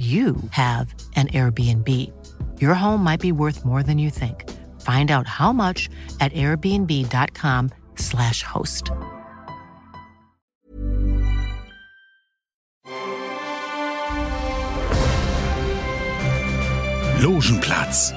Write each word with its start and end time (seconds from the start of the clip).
you 0.00 0.36
have 0.50 0.92
an 1.14 1.28
Airbnb. 1.28 1.88
Your 2.58 2.74
home 2.74 3.04
might 3.04 3.20
be 3.20 3.32
worth 3.32 3.66
more 3.66 3.82
than 3.82 3.98
you 3.98 4.08
think. 4.08 4.48
Find 4.80 5.10
out 5.10 5.26
how 5.26 5.52
much 5.52 5.90
at 6.20 6.32
airbnb.com/slash 6.32 8.42
host. 8.42 8.90
Logenplatz, 17.20 18.14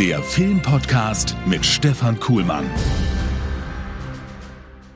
der 0.00 0.20
Filmpodcast 0.20 1.36
mit 1.46 1.64
Stefan 1.64 2.18
Kuhlmann. 2.18 2.68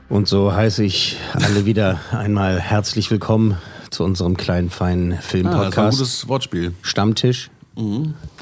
Und 0.09 0.27
so 0.27 0.53
heiße 0.53 0.83
ich 0.83 1.17
alle 1.33 1.65
wieder 1.65 2.01
einmal 2.11 2.59
herzlich 2.59 3.09
willkommen 3.09 3.57
zu 3.91 4.03
unserem 4.03 4.37
kleinen, 4.37 4.69
feinen 4.69 5.13
Ah, 5.13 5.15
das 5.15 5.33
war 5.33 5.43
ein 5.43 5.43
Filmpodcast. 5.71 5.97
gutes 5.99 6.27
Wortspiel. 6.27 6.73
Stammtisch. 6.81 7.49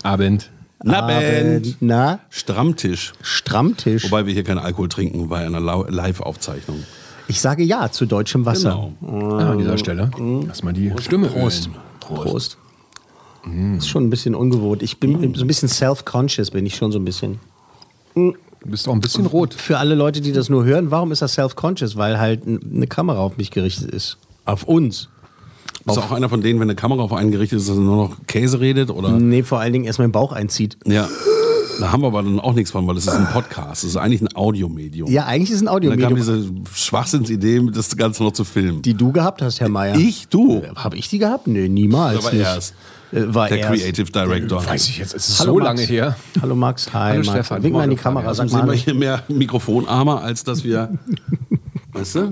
Abend. 0.04 0.50
Abend. 0.86 1.78
Na, 1.82 2.20
Strammtisch. 2.30 3.14
Strammtisch. 3.22 4.04
Wobei 4.06 4.26
wir 4.26 4.34
hier 4.34 4.44
keinen 4.44 4.60
Alkohol 4.60 4.90
trinken 4.90 5.28
bei 5.30 5.46
einer 5.46 5.60
Live-Aufzeichnung. 5.60 6.84
ich 7.28 7.42
sage 7.42 7.64
ja 7.64 7.92
zu 7.92 8.06
deutschem 8.06 8.46
Wasser. 8.46 8.90
Genau. 9.02 9.38
Ah, 9.40 9.52
an 9.52 9.58
dieser 9.58 9.78
Stelle. 9.78 10.12
Lass 10.48 10.64
mal 10.64 10.74
die 10.74 10.94
Stimme 11.02 11.28
Prost. 11.28 11.68
ölen. 11.68 11.76
Prost. 12.00 12.58
Ist 13.78 13.88
schon 13.90 14.06
ein 14.06 14.10
bisschen 14.10 14.34
ungewohnt. 14.36 14.82
Ich 14.84 15.00
bin 15.00 15.34
so 15.36 15.44
ein 15.44 15.48
bisschen 15.48 15.70
self-conscious, 15.70 16.50
bin 16.52 16.66
ich 16.66 16.76
schon 16.76 16.92
so 16.92 16.98
ein 17.00 17.06
bisschen. 17.06 17.40
Du 18.16 18.34
bist 18.64 18.88
auch 18.88 18.94
ein 18.94 19.02
bisschen 19.02 19.26
rot. 19.28 19.54
Für 19.54 19.78
alle 19.78 19.94
Leute, 19.96 20.22
die 20.22 20.32
das 20.32 20.50
nur 20.50 20.66
hören, 20.66 20.90
warum 20.90 21.12
ist 21.12 21.22
er 21.22 21.28
self-conscious? 21.28 21.96
Weil 21.96 22.18
halt 22.20 22.44
eine 22.48 22.88
Kamera 22.88 23.20
auf 23.20 23.38
mich 23.38 23.52
gerichtet 23.52 23.92
ist. 23.92 24.18
Auf 24.46 24.64
uns. 24.64 25.10
Bist 25.86 25.98
du 25.98 26.02
auch 26.02 26.12
einer 26.12 26.30
von 26.30 26.42
denen, 26.42 26.60
wenn 26.60 26.68
eine 26.70 26.76
Kamera 26.76 27.04
auf 27.04 27.14
einen 27.14 27.32
gerichtet 27.32 27.60
ist, 27.60 27.70
dass 27.70 27.76
er 27.78 27.82
nur 27.84 27.96
noch 27.96 28.18
Käse 28.28 28.60
redet? 28.60 28.90
Oder? 28.90 29.12
Nee, 29.12 29.44
vor 29.44 29.60
allen 29.60 29.72
Dingen 29.74 29.86
erst 29.86 30.00
meinen 30.00 30.12
Bauch 30.12 30.32
einzieht. 30.32 30.78
Ja. 30.86 31.08
Da 31.80 31.92
haben 31.92 32.02
wir 32.02 32.08
aber 32.08 32.24
dann 32.24 32.40
auch 32.40 32.54
nichts 32.54 32.72
von, 32.72 32.88
weil 32.88 32.96
das 32.96 33.06
ist 33.06 33.14
ein 33.14 33.28
Podcast. 33.34 33.84
Das 33.84 33.90
ist 33.92 33.98
eigentlich 33.98 34.22
ein 34.22 34.34
Audiomedium. 34.34 35.12
Ja, 35.12 35.26
eigentlich 35.26 35.52
ist 35.52 35.62
ein 35.62 35.68
Und 35.68 35.84
dann 35.84 36.00
kam 36.00 36.14
Audiomedium, 36.14 36.64
diese 36.66 36.74
Schwachsinnsidee, 36.74 37.62
das 37.72 37.96
Ganze 37.98 38.24
noch 38.24 38.32
zu 38.32 38.46
filmen. 38.46 38.82
die 38.82 38.94
du 38.94 39.12
gehabt 39.12 39.42
hast, 39.42 39.60
Herr 39.60 39.68
Mayer. 39.70 39.96
ich, 39.98 40.28
du. 40.30 40.64
Habe 40.76 40.96
ich 40.98 41.10
die 41.10 41.20
gehabt? 41.20 41.48
Nee, 41.48 41.68
niemals. 41.68 42.18
Da 42.20 42.24
war 42.24 42.32
nicht. 42.34 42.44
er 42.46 42.58
es. 42.58 42.74
Äh, 43.12 43.34
War 43.36 43.50
Der 43.50 43.60
er 43.60 43.74
es. 43.74 43.82
Creative 43.82 44.12
Director. 44.12 44.66
Weiß 44.66 44.88
ich 44.90 44.98
jetzt, 44.98 45.14
es 45.14 45.30
ist 45.30 45.40
Hallo, 45.40 45.54
so 45.54 45.60
Max. 45.60 45.66
lange 45.68 45.82
her. 45.88 46.16
Hallo 46.42 46.56
Max, 46.56 46.88
hi 46.88 46.92
Hallo 46.94 47.18
Max. 47.18 47.30
Stefan. 47.30 47.64
Wink 47.64 47.74
mal 47.76 47.84
in 47.84 47.90
die 47.92 47.96
Kamera, 47.98 48.34
Fabian. 48.34 48.36
sag 48.36 48.50
Sehen 48.50 48.60
wir 48.62 48.66
mal. 48.68 48.76
hier 48.76 48.94
mehr 48.96 49.24
Mikrofonarme, 49.28 50.20
als 50.22 50.44
dass 50.46 50.64
wir. 50.64 50.98
weißt 51.94 52.16
du? 52.16 52.32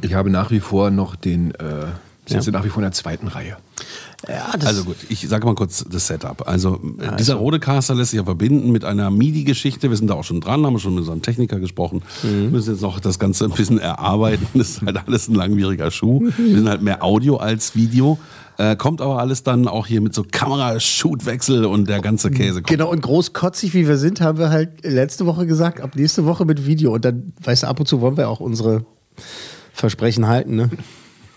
Ich 0.00 0.14
habe 0.14 0.30
nach 0.30 0.50
wie 0.52 0.60
vor 0.60 0.90
noch 0.90 1.16
den, 1.16 1.50
äh, 1.56 1.86
ich 2.28 2.34
Ja. 2.34 2.40
sitze 2.40 2.52
nach 2.52 2.64
wie 2.64 2.68
vor 2.68 2.78
in 2.78 2.84
der 2.84 2.92
zweiten 2.92 3.26
Reihe. 3.28 3.56
Ja, 4.28 4.52
Also 4.64 4.84
gut, 4.84 4.96
ich 5.08 5.28
sage 5.28 5.46
mal 5.46 5.54
kurz 5.54 5.84
das 5.88 6.08
Setup. 6.08 6.46
Also 6.48 6.80
dieser 7.18 7.34
Rodecaster 7.36 7.94
lässt 7.94 8.10
sich 8.10 8.18
ja 8.18 8.24
verbinden 8.24 8.72
mit 8.72 8.84
einer 8.84 9.10
MIDI-Geschichte. 9.10 9.88
Wir 9.90 9.96
sind 9.96 10.08
da 10.08 10.14
auch 10.14 10.24
schon 10.24 10.40
dran, 10.40 10.66
haben 10.66 10.78
schon 10.78 10.92
mit 10.94 11.00
unserem 11.00 11.22
Techniker 11.22 11.60
gesprochen. 11.60 12.02
Wir 12.22 12.50
müssen 12.50 12.72
jetzt 12.72 12.82
noch 12.82 12.98
das 13.00 13.18
Ganze 13.18 13.44
ein 13.44 13.52
bisschen 13.52 13.78
erarbeiten. 13.78 14.46
Das 14.54 14.70
ist 14.70 14.82
halt 14.82 14.98
alles 15.06 15.28
ein 15.28 15.34
langwieriger 15.36 15.90
Schuh. 15.90 16.20
Wir 16.36 16.56
sind 16.56 16.68
halt 16.68 16.82
mehr 16.82 17.02
Audio 17.04 17.36
als 17.36 17.76
Video. 17.76 18.18
Äh, 18.58 18.74
kommt 18.74 19.00
aber 19.00 19.20
alles 19.20 19.44
dann 19.44 19.68
auch 19.68 19.86
hier 19.86 20.00
mit 20.00 20.14
so 20.14 20.24
Kamera-Shoot-Wechsel 20.28 21.64
und 21.64 21.88
der 21.88 22.00
ganze 22.00 22.30
Käse. 22.32 22.54
Kommt. 22.54 22.66
Genau, 22.66 22.90
und 22.90 23.00
großkotzig 23.02 23.72
wie 23.72 23.86
wir 23.86 23.98
sind, 23.98 24.20
haben 24.20 24.38
wir 24.38 24.50
halt 24.50 24.84
letzte 24.84 25.26
Woche 25.26 25.46
gesagt, 25.46 25.80
ab 25.80 25.92
nächste 25.94 26.24
Woche 26.26 26.44
mit 26.44 26.66
Video. 26.66 26.92
Und 26.94 27.04
dann, 27.04 27.32
weißt 27.44 27.62
du, 27.62 27.66
ab 27.68 27.78
und 27.78 27.86
zu 27.86 28.00
wollen 28.00 28.16
wir 28.16 28.28
auch 28.28 28.40
unsere 28.40 28.84
Versprechen 29.72 30.26
halten, 30.26 30.56
ne? 30.56 30.70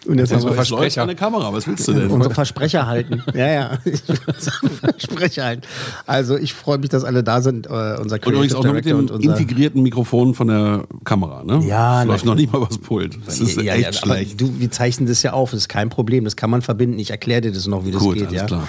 Und 0.07 0.17
jetzt 0.17 0.31
haben 0.33 0.39
wir 0.41 0.45
läuft 0.49 0.55
Versprecher. 0.69 1.03
eine 1.03 1.15
Kamera, 1.15 1.53
was 1.53 1.67
willst 1.67 1.87
du 1.87 1.93
denn? 1.93 2.09
unsere 2.09 2.33
Versprecher 2.33 2.87
halten. 2.87 3.21
Ja, 3.35 3.47
ja. 3.47 3.77
Versprecher 4.81 5.43
halten. 5.45 5.61
Also 6.07 6.37
ich 6.37 6.53
freue 6.53 6.79
mich, 6.79 6.89
dass 6.89 7.03
alle 7.03 7.23
da 7.23 7.41
sind. 7.41 7.67
Äh, 7.67 7.69
unser 7.69 8.15
Und 8.15 8.25
übrigens 8.25 8.53
Creative 8.53 8.57
auch 8.57 8.63
noch 8.63 8.73
mit 8.73 8.85
Director 8.85 9.19
dem 9.19 9.29
integrierten 9.29 9.81
Mikrofon 9.83 10.33
von 10.33 10.47
der 10.47 10.85
Kamera, 11.03 11.43
ne? 11.43 11.63
Ja, 11.65 11.99
das 11.99 12.07
läuft 12.07 12.25
na- 12.25 12.31
noch 12.31 12.35
nicht 12.35 12.51
mal 12.51 12.59
übers 12.59 12.77
Pult. 12.79 13.19
Das 13.25 13.39
ist 13.39 13.61
ja, 13.61 13.73
echt 13.75 13.81
ja, 13.81 13.87
aber 14.01 14.15
schlecht. 14.15 14.41
Du, 14.41 14.59
wir 14.59 14.71
zeichnen 14.71 15.07
das 15.07 15.21
ja 15.23 15.33
auf, 15.33 15.51
das 15.51 15.61
ist 15.61 15.69
kein 15.69 15.89
Problem, 15.89 16.23
das 16.23 16.35
kann 16.35 16.49
man 16.49 16.61
verbinden. 16.61 16.97
Ich 16.99 17.11
erkläre 17.11 17.41
dir 17.41 17.51
das 17.51 17.67
noch, 17.67 17.85
wie 17.85 17.91
das 17.91 18.01
Gut, 18.01 18.15
geht. 18.15 18.27
alles 18.27 18.41
ja? 18.41 18.45
klar. 18.47 18.67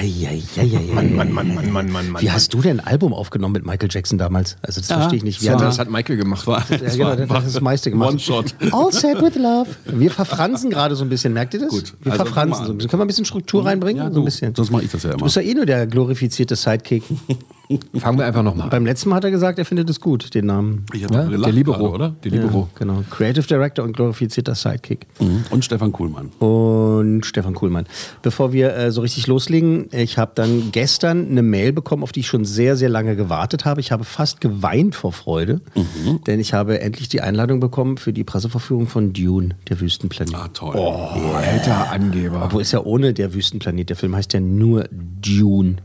Mann. 0.00 1.14
Mann, 1.14 1.32
Mann, 1.32 1.54
Mann, 1.54 1.72
Mann, 1.72 1.90
Mann, 1.92 2.10
Mann. 2.10 2.22
Wie 2.22 2.30
hast 2.30 2.52
du 2.52 2.60
denn 2.60 2.80
ein 2.80 2.86
Album 2.86 3.12
aufgenommen 3.14 3.52
mit 3.52 3.64
Michael 3.66 3.88
Jackson 3.90 4.18
damals? 4.18 4.56
Also 4.62 4.80
das 4.80 4.88
Ja, 4.90 4.96
verstehe 4.96 5.18
ich 5.18 5.24
nicht. 5.24 5.40
Wie 5.42 5.46
das 5.46 5.54
hat 5.54 5.60
war- 5.60 5.66
Das 5.68 5.78
hat 5.78 5.90
Michael 5.90 6.16
gemacht. 6.16 6.46
War- 6.46 6.64
Ja, 6.70 6.76
das 6.78 6.92
genau, 6.94 7.06
war 7.08 7.16
der 7.16 7.28
hat 7.28 7.46
das 7.46 7.60
meiste 7.60 7.90
gemacht. 7.90 8.10
One-Shot. 8.10 8.54
All 8.72 8.92
set 8.92 9.20
with 9.22 9.36
love. 9.36 9.68
Wir 9.86 10.10
verfransen 10.10 10.70
gerade 10.70 10.96
so 10.96 11.04
ein 11.04 11.08
bisschen, 11.08 11.32
merkt 11.32 11.54
ihr 11.54 11.60
das? 11.60 11.70
Gut, 11.70 11.94
Wir 12.02 12.12
also 12.12 12.24
verfransen 12.24 12.66
so 12.66 12.72
ein 12.72 12.76
bisschen. 12.78 12.90
Können 12.90 13.00
wir 13.00 13.04
ein 13.04 13.08
bisschen 13.08 13.24
Struktur 13.24 13.64
reinbringen? 13.64 13.98
Ja, 14.02 14.04
so 14.04 14.10
ein 14.10 14.14
du, 14.14 14.24
bisschen. 14.24 14.54
sonst 14.54 14.70
mache 14.70 14.84
ich 14.84 14.90
das 14.90 15.02
ja 15.04 15.10
Du 15.10 15.16
immer. 15.16 15.24
bist 15.24 15.36
ja 15.36 15.42
eh 15.42 15.54
nur 15.54 15.66
der 15.66 15.86
glorifizierte 15.86 16.56
Sidekick. 16.56 17.02
Fangen 17.98 18.18
wir 18.18 18.26
einfach 18.26 18.42
nochmal 18.42 18.64
an. 18.64 18.70
Beim 18.70 18.84
letzten 18.84 19.08
Mal 19.08 19.16
hat 19.16 19.24
er 19.24 19.30
gesagt, 19.30 19.58
er 19.58 19.64
findet 19.64 19.88
es 19.88 19.98
gut, 20.00 20.34
den 20.34 20.46
Namen. 20.46 20.84
Ich 20.92 21.02
hatte 21.04 21.14
Ja, 21.14 21.24
gelacht 21.24 21.46
der 21.46 21.52
Libero, 21.52 21.78
gerade, 21.78 21.90
oder? 21.94 22.14
Der 22.24 22.30
Libero. 22.30 22.68
Ja, 22.74 22.78
genau. 22.78 23.04
Creative 23.10 23.46
Director 23.46 23.84
und 23.84 23.96
glorifizierter 23.96 24.54
Sidekick. 24.54 25.06
Mhm. 25.18 25.44
Und 25.50 25.64
Stefan 25.64 25.90
Kuhlmann. 25.92 26.28
Und 26.40 27.24
Stefan 27.24 27.54
Kuhlmann. 27.54 27.86
Bevor 28.22 28.52
wir 28.52 28.76
äh, 28.76 28.92
so 28.92 29.00
richtig 29.00 29.26
loslegen, 29.26 29.88
ich 29.92 30.18
habe 30.18 30.32
dann 30.34 30.72
gestern 30.72 31.28
eine 31.30 31.42
Mail 31.42 31.72
bekommen, 31.72 32.02
auf 32.02 32.12
die 32.12 32.20
ich 32.20 32.26
schon 32.26 32.44
sehr, 32.44 32.76
sehr 32.76 32.88
lange 32.90 33.16
gewartet 33.16 33.64
habe. 33.64 33.80
Ich 33.80 33.92
habe 33.92 34.04
fast 34.04 34.40
geweint 34.42 34.94
vor 34.94 35.12
Freude, 35.12 35.60
Mhm. 35.74 36.20
denn 36.26 36.40
ich 36.40 36.52
habe 36.52 36.80
endlich 36.80 37.08
die 37.08 37.20
Einladung 37.22 37.60
bekommen 37.60 37.96
für 37.96 38.12
die 38.12 38.24
Presseverführung 38.24 38.86
von 38.88 39.12
Dune, 39.12 39.56
der 39.68 39.80
Wüstenplanet. 39.80 40.34
Ah, 40.34 40.48
toll. 40.52 40.74
Oh, 40.76 41.32
alter 41.34 41.90
Angeber. 41.90 42.42
Obwohl 42.44 42.62
ist 42.62 42.72
ja 42.72 42.80
ohne 42.82 43.14
der 43.14 43.32
Wüstenplanet. 43.32 43.88
Der 43.88 43.96
Film 43.96 44.14
heißt 44.14 44.32
ja 44.34 44.40
nur 44.40 44.84
Dune. 44.92 45.76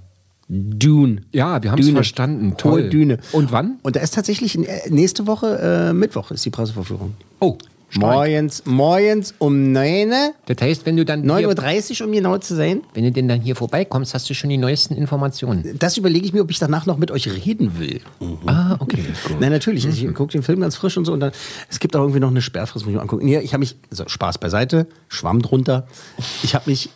Dune. 0.50 1.22
Ja, 1.32 1.62
wir 1.62 1.72
haben 1.72 1.80
es 1.80 1.86
Düne. 1.86 1.98
verstanden. 1.98 2.50
Hohe 2.52 2.58
Toll. 2.58 2.90
Düne. 2.90 3.20
Und 3.32 3.52
wann? 3.52 3.78
Und 3.84 3.96
da 3.96 4.02
ist 4.02 4.16
tatsächlich 4.16 4.58
äh, 4.58 4.90
nächste 4.90 5.28
Woche, 5.28 5.90
äh, 5.90 5.94
Mittwoch, 5.94 6.32
ist 6.32 6.44
die 6.44 6.50
Presseverführung. 6.50 7.14
Oh, 7.40 7.58
Streik. 7.92 8.02
Morgens, 8.02 8.64
morgens 8.66 9.34
um 9.40 9.72
9 9.72 10.10
Uhr. 10.10 10.34
Das 10.46 10.58
heißt, 10.62 10.86
wenn 10.86 10.96
du 10.96 11.06
dann 11.06 11.24
hier, 11.24 11.50
9.30 11.50 12.02
Uhr, 12.02 12.08
um 12.08 12.14
genau 12.14 12.38
zu 12.38 12.56
sein. 12.56 12.82
wenn 12.94 13.04
du 13.04 13.12
denn 13.12 13.28
dann 13.28 13.42
hier 13.42 13.56
vorbeikommst, 13.56 14.14
hast 14.14 14.30
du 14.30 14.36
schon 14.36 14.52
die 14.52 14.58
neuesten 14.58 14.96
Informationen. 14.96 15.76
Das 15.80 15.98
überlege 15.98 16.24
ich 16.26 16.34
mir, 16.34 16.42
ob 16.42 16.52
ich 16.52 16.60
danach 16.60 16.86
noch 16.86 16.98
mit 16.98 17.10
euch 17.10 17.28
reden 17.28 17.80
will. 17.80 18.02
Ah, 18.46 18.76
okay. 18.80 19.04
Nein, 19.40 19.52
natürlich. 19.52 19.88
Also 19.88 20.06
ich 20.06 20.14
gucke 20.14 20.32
den 20.32 20.44
Film 20.44 20.60
ganz 20.60 20.76
frisch 20.76 20.98
und 20.98 21.06
so. 21.06 21.14
Und 21.14 21.20
dann, 21.20 21.32
es 21.68 21.80
gibt 21.80 21.96
auch 21.96 22.02
irgendwie 22.02 22.20
noch 22.20 22.30
eine 22.30 22.44
Sperrfrist, 22.44 22.86
muss 22.86 22.92
ich 22.92 22.96
mal 22.96 23.02
angucken. 23.02 23.26
Nee, 23.26 23.40
ich 23.40 23.54
habe 23.54 23.62
mich, 23.62 23.76
also 23.90 24.08
Spaß 24.08 24.38
beiseite, 24.38 24.86
Schwamm 25.08 25.42
drunter. 25.42 25.88
Ich 26.44 26.54
habe 26.54 26.70
mich 26.70 26.90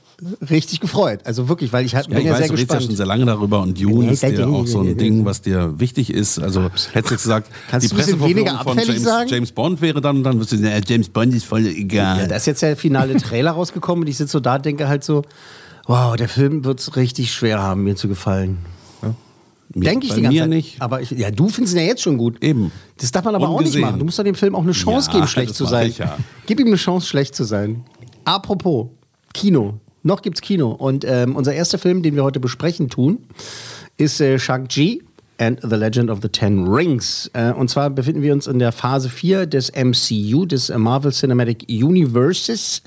richtig 0.50 0.80
gefreut. 0.80 1.22
Also 1.26 1.48
wirklich, 1.50 1.72
weil 1.74 1.86
ich 1.86 1.96
halt, 1.96 2.06
Ja, 2.08 2.10
bin 2.10 2.20
ich 2.20 2.26
ja 2.26 2.32
weiß, 2.32 2.38
sehr 2.40 2.48
du 2.48 2.54
redest 2.54 2.70
ja 2.72 2.76
gespannt. 2.78 2.90
schon 2.90 2.96
sehr 2.98 3.06
lange 3.06 3.26
darüber 3.26 3.62
und 3.62 3.80
Nee, 3.80 4.10
ist 4.12 4.24
dir 4.24 4.30
ihr- 4.32 4.48
auch 4.48 4.66
so 4.68 4.82
ein 4.82 4.98
Ding, 4.98 5.26
was 5.26 5.42
dir 5.42 5.80
wichtig 5.80 6.10
ist. 6.12 6.40
Also 6.40 6.64
hättest 6.94 7.12
du 7.12 7.16
gesagt, 7.16 7.50
Kannst 7.70 7.90
die 7.92 7.96
Presseverführung 7.96 8.30
weniger 8.36 8.52
von 8.60 8.60
abfällig 8.60 8.88
James, 8.88 9.04
sagen? 9.04 9.30
James 9.30 9.52
Bond 9.52 9.82
wäre 9.82 10.02
dann 10.02 10.18
und 10.18 10.24
dann 10.24 10.40
wirst 10.40 10.52
du 10.52 10.58
sagen, 10.58 10.70
ja, 10.70 10.80
James 10.86 11.10
Bond 11.10 11.34
ist 11.34 11.46
voll 11.46 11.66
egal. 11.68 12.20
Ja, 12.22 12.28
da 12.28 12.36
ist 12.36 12.46
jetzt 12.48 12.62
der 12.62 12.76
finale 12.78 13.16
Trailer 13.18 13.52
rausgekommen 13.54 14.04
und 14.04 14.08
ich 14.10 14.18
sitze 14.18 14.32
so 14.34 14.40
da 14.40 14.56
und 14.56 14.66
denke 14.66 14.88
halt 14.88 15.04
so, 15.04 15.24
wow, 15.88 16.16
der 16.16 16.30
Film 16.30 16.64
wird 16.66 16.80
es 16.80 16.96
richtig 16.96 17.34
schwer 17.34 17.62
haben, 17.62 17.84
mir 17.84 17.96
zu 17.96 18.08
gefallen. 18.08 18.58
Denke 19.76 20.06
ich 20.06 20.14
die 20.14 20.22
ganze 20.22 20.34
mir 20.36 20.42
Zeit. 20.44 20.50
nicht. 20.50 20.82
Aber 20.84 21.02
ich, 21.02 21.10
ja, 21.12 21.32
du 21.32 21.50
findest 21.50 21.76
ihn 21.76 21.80
ja 21.82 21.88
jetzt 21.88 22.04
schon 22.04 22.18
gut. 22.20 22.44
Eben. 22.44 22.72
Das 23.00 23.12
darf 23.12 23.26
man 23.26 23.34
aber 23.34 23.50
auch 23.50 23.56
Ungesehen. 23.58 23.80
nicht 23.82 23.86
machen. 23.90 23.98
Du 24.00 24.06
musst 24.06 24.20
doch 24.20 24.24
dem 24.24 24.36
Film 24.36 24.54
auch 24.56 24.62
eine 24.62 24.72
Chance 24.74 25.10
Ja, 25.10 25.16
geben, 25.18 25.28
schlecht 25.32 25.56
zu 25.56 25.66
sein. 25.66 25.88
ich 25.90 25.98
ja. 25.98 26.16
Gib 26.46 26.60
ihm 26.60 26.68
eine 26.68 26.76
Chance, 26.76 27.08
schlecht 27.08 27.34
zu 27.34 27.44
sein. 27.44 27.84
Apropos, 28.24 28.90
Kino. 29.34 29.80
Noch 30.04 30.22
gibt's 30.22 30.42
Kino. 30.42 30.72
Und 30.72 31.06
ähm, 31.08 31.36
unser 31.36 31.54
erster 31.54 31.78
Film, 31.78 32.04
den 32.04 32.16
wir 32.16 32.24
heute 32.24 32.40
besprechen 32.40 32.90
tun, 32.90 33.20
ist 33.98 34.20
äh, 34.20 34.38
Shang-Chi 34.38 35.02
and 35.38 35.60
the 35.62 35.76
Legend 35.76 36.10
of 36.10 36.20
the 36.22 36.30
Ten 36.30 36.68
Rings. 36.68 37.30
Äh, 37.34 37.52
und 37.52 37.70
zwar 37.70 37.90
befinden 37.90 38.22
wir 38.22 38.34
uns 38.34 38.48
in 38.48 38.60
der 38.60 38.72
Phase 38.72 39.10
4 39.10 39.46
des 39.46 39.72
MCU, 39.72 40.46
des 40.46 40.70
äh, 40.70 40.78
Marvel 40.78 41.12
Cinematic 41.12 41.66
Universes. 41.70 42.82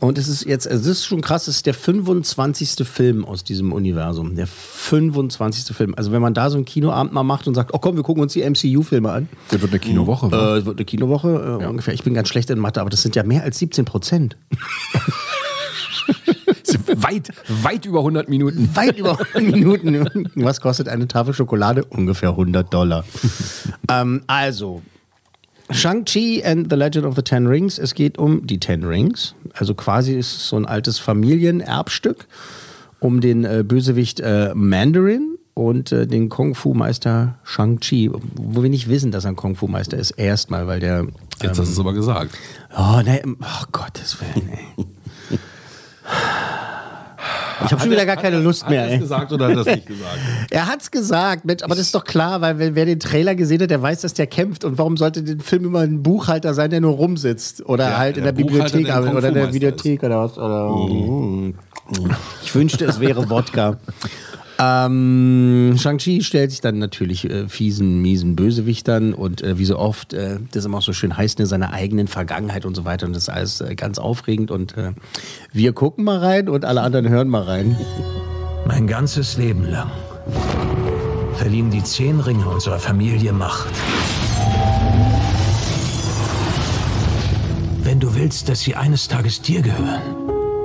Und 0.00 0.16
es 0.16 0.28
ist 0.28 0.44
jetzt, 0.44 0.66
es 0.66 0.86
ist 0.86 1.04
schon 1.04 1.20
krass, 1.20 1.48
es 1.48 1.56
ist 1.56 1.66
der 1.66 1.74
25. 1.74 2.86
Film 2.86 3.24
aus 3.24 3.42
diesem 3.42 3.72
Universum. 3.72 4.36
Der 4.36 4.46
25. 4.46 5.76
Film. 5.76 5.94
Also 5.96 6.12
wenn 6.12 6.22
man 6.22 6.34
da 6.34 6.50
so 6.50 6.56
einen 6.56 6.64
Kinoabend 6.64 7.12
mal 7.12 7.24
macht 7.24 7.48
und 7.48 7.54
sagt, 7.54 7.74
oh 7.74 7.78
komm, 7.78 7.96
wir 7.96 8.04
gucken 8.04 8.22
uns 8.22 8.32
die 8.32 8.48
MCU-Filme 8.48 9.10
an. 9.10 9.28
Das 9.50 9.60
wird 9.60 9.72
eine 9.72 9.80
Kinowoche. 9.80 10.26
Äh, 10.26 10.58
es 10.58 10.66
wird 10.66 10.78
eine 10.78 10.84
Kinowoche 10.84 11.58
äh, 11.60 11.66
ungefähr. 11.66 11.94
Ich 11.94 12.04
bin 12.04 12.14
ganz 12.14 12.28
schlecht 12.28 12.48
in 12.50 12.60
Mathe, 12.60 12.80
aber 12.80 12.90
das 12.90 13.02
sind 13.02 13.16
ja 13.16 13.24
mehr 13.24 13.42
als 13.42 13.58
17 13.58 13.84
Prozent. 13.84 14.36
weit, 17.08 17.32
weit 17.62 17.86
über 17.86 17.98
100 17.98 18.28
Minuten. 18.28 18.70
Weit 18.74 18.98
über 18.98 19.18
100 19.34 19.84
Minuten. 19.84 20.30
Was 20.36 20.60
kostet 20.60 20.88
eine 20.88 21.08
Tafel 21.08 21.34
Schokolade? 21.34 21.84
Ungefähr 21.84 22.30
100 22.30 22.72
Dollar. 22.72 23.04
ähm, 23.90 24.22
also, 24.26 24.82
Shang-Chi 25.70 26.42
and 26.44 26.70
the 26.70 26.76
Legend 26.76 27.04
of 27.04 27.16
the 27.16 27.22
Ten 27.22 27.46
Rings. 27.46 27.78
Es 27.78 27.94
geht 27.94 28.18
um 28.18 28.46
die 28.46 28.58
Ten 28.58 28.84
Rings. 28.84 29.34
Also 29.54 29.74
quasi 29.74 30.14
ist 30.14 30.36
es 30.36 30.48
so 30.48 30.56
ein 30.56 30.66
altes 30.66 30.98
Familienerbstück 30.98 32.26
um 33.00 33.20
den 33.20 33.44
äh, 33.44 33.62
Bösewicht 33.66 34.18
äh, 34.20 34.52
Mandarin 34.54 35.38
und 35.54 35.92
äh, 35.92 36.06
den 36.06 36.28
Kung-Fu-Meister 36.28 37.38
Shang-Chi. 37.44 38.10
Wo 38.12 38.62
wir 38.62 38.70
nicht 38.70 38.88
wissen, 38.88 39.12
dass 39.12 39.24
er 39.24 39.30
ein 39.30 39.36
Kung-Fu-Meister 39.36 39.96
ist. 39.96 40.12
Erstmal, 40.12 40.66
weil 40.66 40.80
der... 40.80 41.06
Jetzt 41.40 41.60
hast 41.60 41.68
du 41.68 41.72
es 41.72 41.78
aber 41.78 41.92
gesagt. 41.92 42.36
Oh, 42.76 43.00
nein, 43.04 43.36
oh 43.40 43.64
Gottes 43.70 44.16
Willen, 44.20 44.48
ey. 44.48 44.84
Ich 47.64 47.72
habe 47.72 47.80
schon 47.82 47.90
wieder 47.90 48.06
gar 48.06 48.16
keine 48.16 48.38
Lust 48.40 48.68
mehr. 48.68 48.82
Hat 48.82 48.88
er 48.90 48.94
es 48.94 49.00
gesagt 49.00 49.32
oder 49.32 49.46
hat 49.48 49.54
er 49.54 49.60
es 49.60 49.66
nicht 49.66 49.86
gesagt? 49.86 50.18
Er 50.50 50.66
hat's 50.66 50.90
gesagt, 50.90 51.44
Mensch, 51.44 51.62
aber 51.62 51.74
das 51.74 51.86
ist 51.86 51.94
doch 51.94 52.04
klar, 52.04 52.40
weil 52.40 52.58
wer, 52.58 52.74
wer 52.74 52.86
den 52.86 53.00
Trailer 53.00 53.34
gesehen 53.34 53.60
hat, 53.62 53.70
der 53.70 53.82
weiß, 53.82 54.00
dass 54.00 54.14
der 54.14 54.26
kämpft. 54.26 54.64
Und 54.64 54.78
warum 54.78 54.96
sollte 54.96 55.22
den 55.22 55.40
Film 55.40 55.64
immer 55.66 55.80
ein 55.80 56.02
Buchhalter 56.02 56.54
sein, 56.54 56.70
der 56.70 56.80
nur 56.80 56.94
rumsitzt? 56.94 57.64
Oder 57.66 57.90
Ja, 57.90 57.98
halt 57.98 58.16
in 58.16 58.24
der 58.24 58.32
der, 58.32 58.42
Bibliothek 58.42 58.90
arbeitet 58.90 59.16
oder 59.16 59.28
in 59.28 59.34
der 59.34 59.52
Videothek 59.52 60.02
oder 60.02 60.24
was? 60.24 60.38
Oder 60.38 61.52
Ich 62.42 62.54
wünschte, 62.54 62.84
es 62.84 63.00
wäre 63.00 63.28
Wodka. 63.30 63.76
Ähm, 64.60 65.76
Shang-Chi 65.78 66.22
stellt 66.24 66.50
sich 66.50 66.60
dann 66.60 66.78
natürlich 66.78 67.30
äh, 67.30 67.48
fiesen, 67.48 68.02
miesen 68.02 68.34
Bösewichtern 68.34 69.14
und 69.14 69.40
äh, 69.42 69.56
wie 69.56 69.64
so 69.64 69.78
oft, 69.78 70.14
äh, 70.14 70.38
das 70.50 70.64
immer 70.64 70.78
auch 70.78 70.82
so 70.82 70.92
schön 70.92 71.16
heißt, 71.16 71.38
ne, 71.38 71.46
seiner 71.46 71.72
eigenen 71.72 72.08
Vergangenheit 72.08 72.66
und 72.66 72.74
so 72.74 72.84
weiter. 72.84 73.06
Und 73.06 73.14
das 73.14 73.24
ist 73.24 73.28
alles 73.28 73.60
äh, 73.60 73.76
ganz 73.76 73.98
aufregend. 73.98 74.50
Und 74.50 74.76
äh, 74.76 74.92
wir 75.52 75.72
gucken 75.74 76.04
mal 76.04 76.18
rein 76.18 76.48
und 76.48 76.64
alle 76.64 76.80
anderen 76.80 77.08
hören 77.08 77.28
mal 77.28 77.42
rein. 77.42 77.76
Mein 78.66 78.88
ganzes 78.88 79.36
Leben 79.36 79.64
lang 79.64 79.90
verliehen 81.36 81.70
die 81.70 81.84
zehn 81.84 82.18
Ringe 82.18 82.48
unserer 82.48 82.80
Familie 82.80 83.32
Macht. 83.32 83.68
Wenn 87.84 88.00
du 88.00 88.12
willst, 88.16 88.48
dass 88.48 88.60
sie 88.60 88.74
eines 88.74 89.06
Tages 89.06 89.40
dir 89.40 89.62
gehören, 89.62 90.02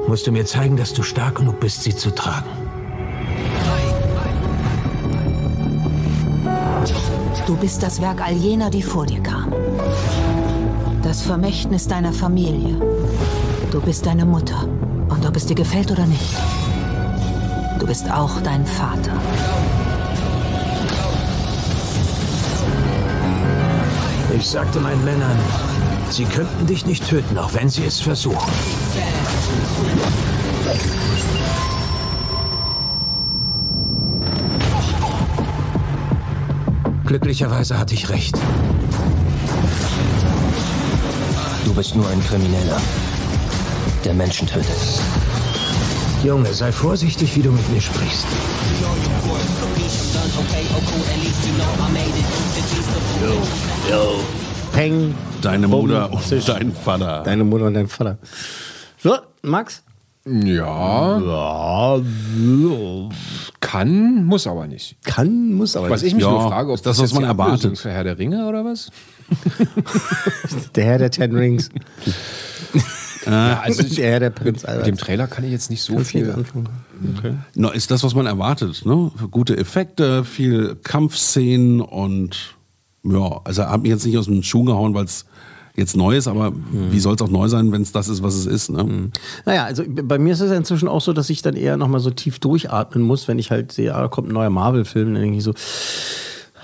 musst 0.07 0.25
du 0.25 0.31
mir 0.31 0.45
zeigen, 0.45 0.77
dass 0.77 0.93
du 0.93 1.03
stark 1.03 1.35
genug 1.35 1.59
bist, 1.59 1.83
sie 1.83 1.95
zu 1.95 2.09
tragen. 2.09 2.62
Du 7.53 7.59
bist 7.59 7.83
das 7.83 8.01
Werk 8.01 8.19
all 8.19 8.33
jener, 8.33 8.71
die 8.71 8.81
vor 8.81 9.05
dir 9.05 9.21
kamen. 9.21 9.53
Das 11.03 11.21
Vermächtnis 11.21 11.87
deiner 11.87 12.11
Familie. 12.11 12.81
Du 13.69 13.79
bist 13.79 14.07
deine 14.07 14.25
Mutter. 14.25 14.67
Und 15.07 15.23
ob 15.23 15.35
es 15.35 15.45
dir 15.45 15.53
gefällt 15.53 15.91
oder 15.91 16.07
nicht. 16.07 16.35
Du 17.77 17.85
bist 17.85 18.11
auch 18.11 18.41
dein 18.41 18.65
Vater. 18.65 19.13
Ich 24.35 24.49
sagte 24.49 24.79
meinen 24.79 25.05
Männern, 25.05 25.37
sie 26.09 26.25
könnten 26.25 26.65
dich 26.65 26.87
nicht 26.87 27.07
töten, 27.07 27.37
auch 27.37 27.53
wenn 27.53 27.69
sie 27.69 27.85
es 27.85 28.01
versuchen. 28.01 28.51
Glücklicherweise 37.13 37.77
hatte 37.77 37.93
ich 37.93 38.09
recht. 38.09 38.35
Du 41.63 41.71
bist 41.75 41.95
nur 41.95 42.09
ein 42.09 42.19
Krimineller, 42.23 42.81
der 44.03 44.15
Menschen 44.15 44.47
tötet. 44.47 44.65
Junge, 46.23 46.51
sei 46.51 46.71
vorsichtig, 46.71 47.35
wie 47.35 47.43
du 47.43 47.51
mit 47.51 47.69
mir 47.69 47.81
sprichst. 47.81 48.25
Peng. 54.71 55.13
Deine 55.43 55.67
Mutter 55.67 56.11
und 56.11 56.23
Zisch. 56.23 56.45
dein 56.45 56.73
Vater. 56.73 57.21
Deine 57.23 57.43
Mutter 57.43 57.65
und 57.65 57.75
dein 57.75 57.89
Vater. 57.89 58.17
So, 58.97 59.17
Max? 59.43 59.83
Ja, 60.25 61.19
Ja, 61.19 62.01
kann, 63.73 64.25
muss 64.25 64.45
aber 64.47 64.67
nicht. 64.67 64.97
kann, 65.03 65.53
muss 65.53 65.75
aber 65.75 65.89
Was 65.89 66.01
nicht. 66.03 66.09
ich 66.11 66.15
mich 66.15 66.23
Ja, 66.23 66.29
nur 66.31 66.47
frage, 66.47 66.69
ob 66.69 66.75
ist 66.75 66.85
das, 66.85 66.97
das 66.97 67.03
was 67.03 67.11
jetzt 67.11 67.19
man 67.19 67.27
erwartet. 67.29 67.77
Für 67.79 67.91
Herr 67.91 68.03
der 68.03 68.17
Ringe 68.19 68.45
oder 68.47 68.63
was? 68.63 68.91
Der 70.75 70.85
Herr 70.85 70.97
der 70.99 71.11
Ten 71.11 71.35
Rings. 71.35 71.69
Ja, 73.25 73.61
also 73.61 73.83
ich, 73.83 73.95
der 73.95 74.11
Herr 74.11 74.19
der 74.19 74.29
Prinz 74.31 74.63
mit 74.63 74.69
dem 74.69 74.79
Albert. 74.81 74.99
Trailer 74.99 75.27
kann 75.27 75.45
ich 75.45 75.51
jetzt 75.51 75.69
nicht 75.69 75.81
so 75.81 75.93
nicht 75.93 76.07
viel. 76.07 76.29
anfangen. 76.29 76.67
Na, 77.55 77.69
ist 77.69 77.89
das, 77.89 78.03
was 78.03 78.13
man 78.15 78.25
erwartet. 78.25 78.85
Ne? 78.85 79.11
Gute 79.31 79.55
Effekte, 79.57 80.25
viel 80.25 80.75
Kampfszenen 80.83 81.79
und 81.79 82.55
ja, 83.05 83.39
also 83.45 83.63
hat 83.65 83.81
mich 83.81 83.91
jetzt 83.91 84.05
nicht 84.05 84.17
aus 84.17 84.25
dem 84.25 84.43
Schuh 84.43 84.65
gehauen, 84.65 84.93
weil 84.93 85.05
es 85.05 85.25
jetzt 85.75 85.97
neu 85.97 86.15
ist, 86.15 86.27
aber 86.27 86.53
wie 86.71 86.99
soll 86.99 87.15
es 87.15 87.21
auch 87.21 87.29
neu 87.29 87.47
sein, 87.47 87.71
wenn 87.71 87.81
es 87.81 87.91
das 87.91 88.07
ist, 88.07 88.21
was 88.21 88.35
es 88.35 88.45
ist. 88.45 88.69
Ne? 88.69 89.09
Naja, 89.45 89.65
also 89.65 89.83
bei 89.87 90.19
mir 90.19 90.33
ist 90.33 90.41
es 90.41 90.51
inzwischen 90.51 90.87
auch 90.87 91.01
so, 91.01 91.13
dass 91.13 91.29
ich 91.29 91.41
dann 91.41 91.55
eher 91.55 91.77
nochmal 91.77 91.99
so 91.99 92.11
tief 92.11 92.39
durchatmen 92.39 93.03
muss, 93.03 93.27
wenn 93.27 93.39
ich 93.39 93.49
halt 93.49 93.71
sehe, 93.71 93.95
ah, 93.95 94.01
da 94.01 94.07
kommt 94.07 94.29
ein 94.29 94.33
neuer 94.33 94.51
Marvel-Film, 94.51 95.13
dann 95.13 95.21
denke 95.21 95.37
ich 95.37 95.43
so, 95.43 95.51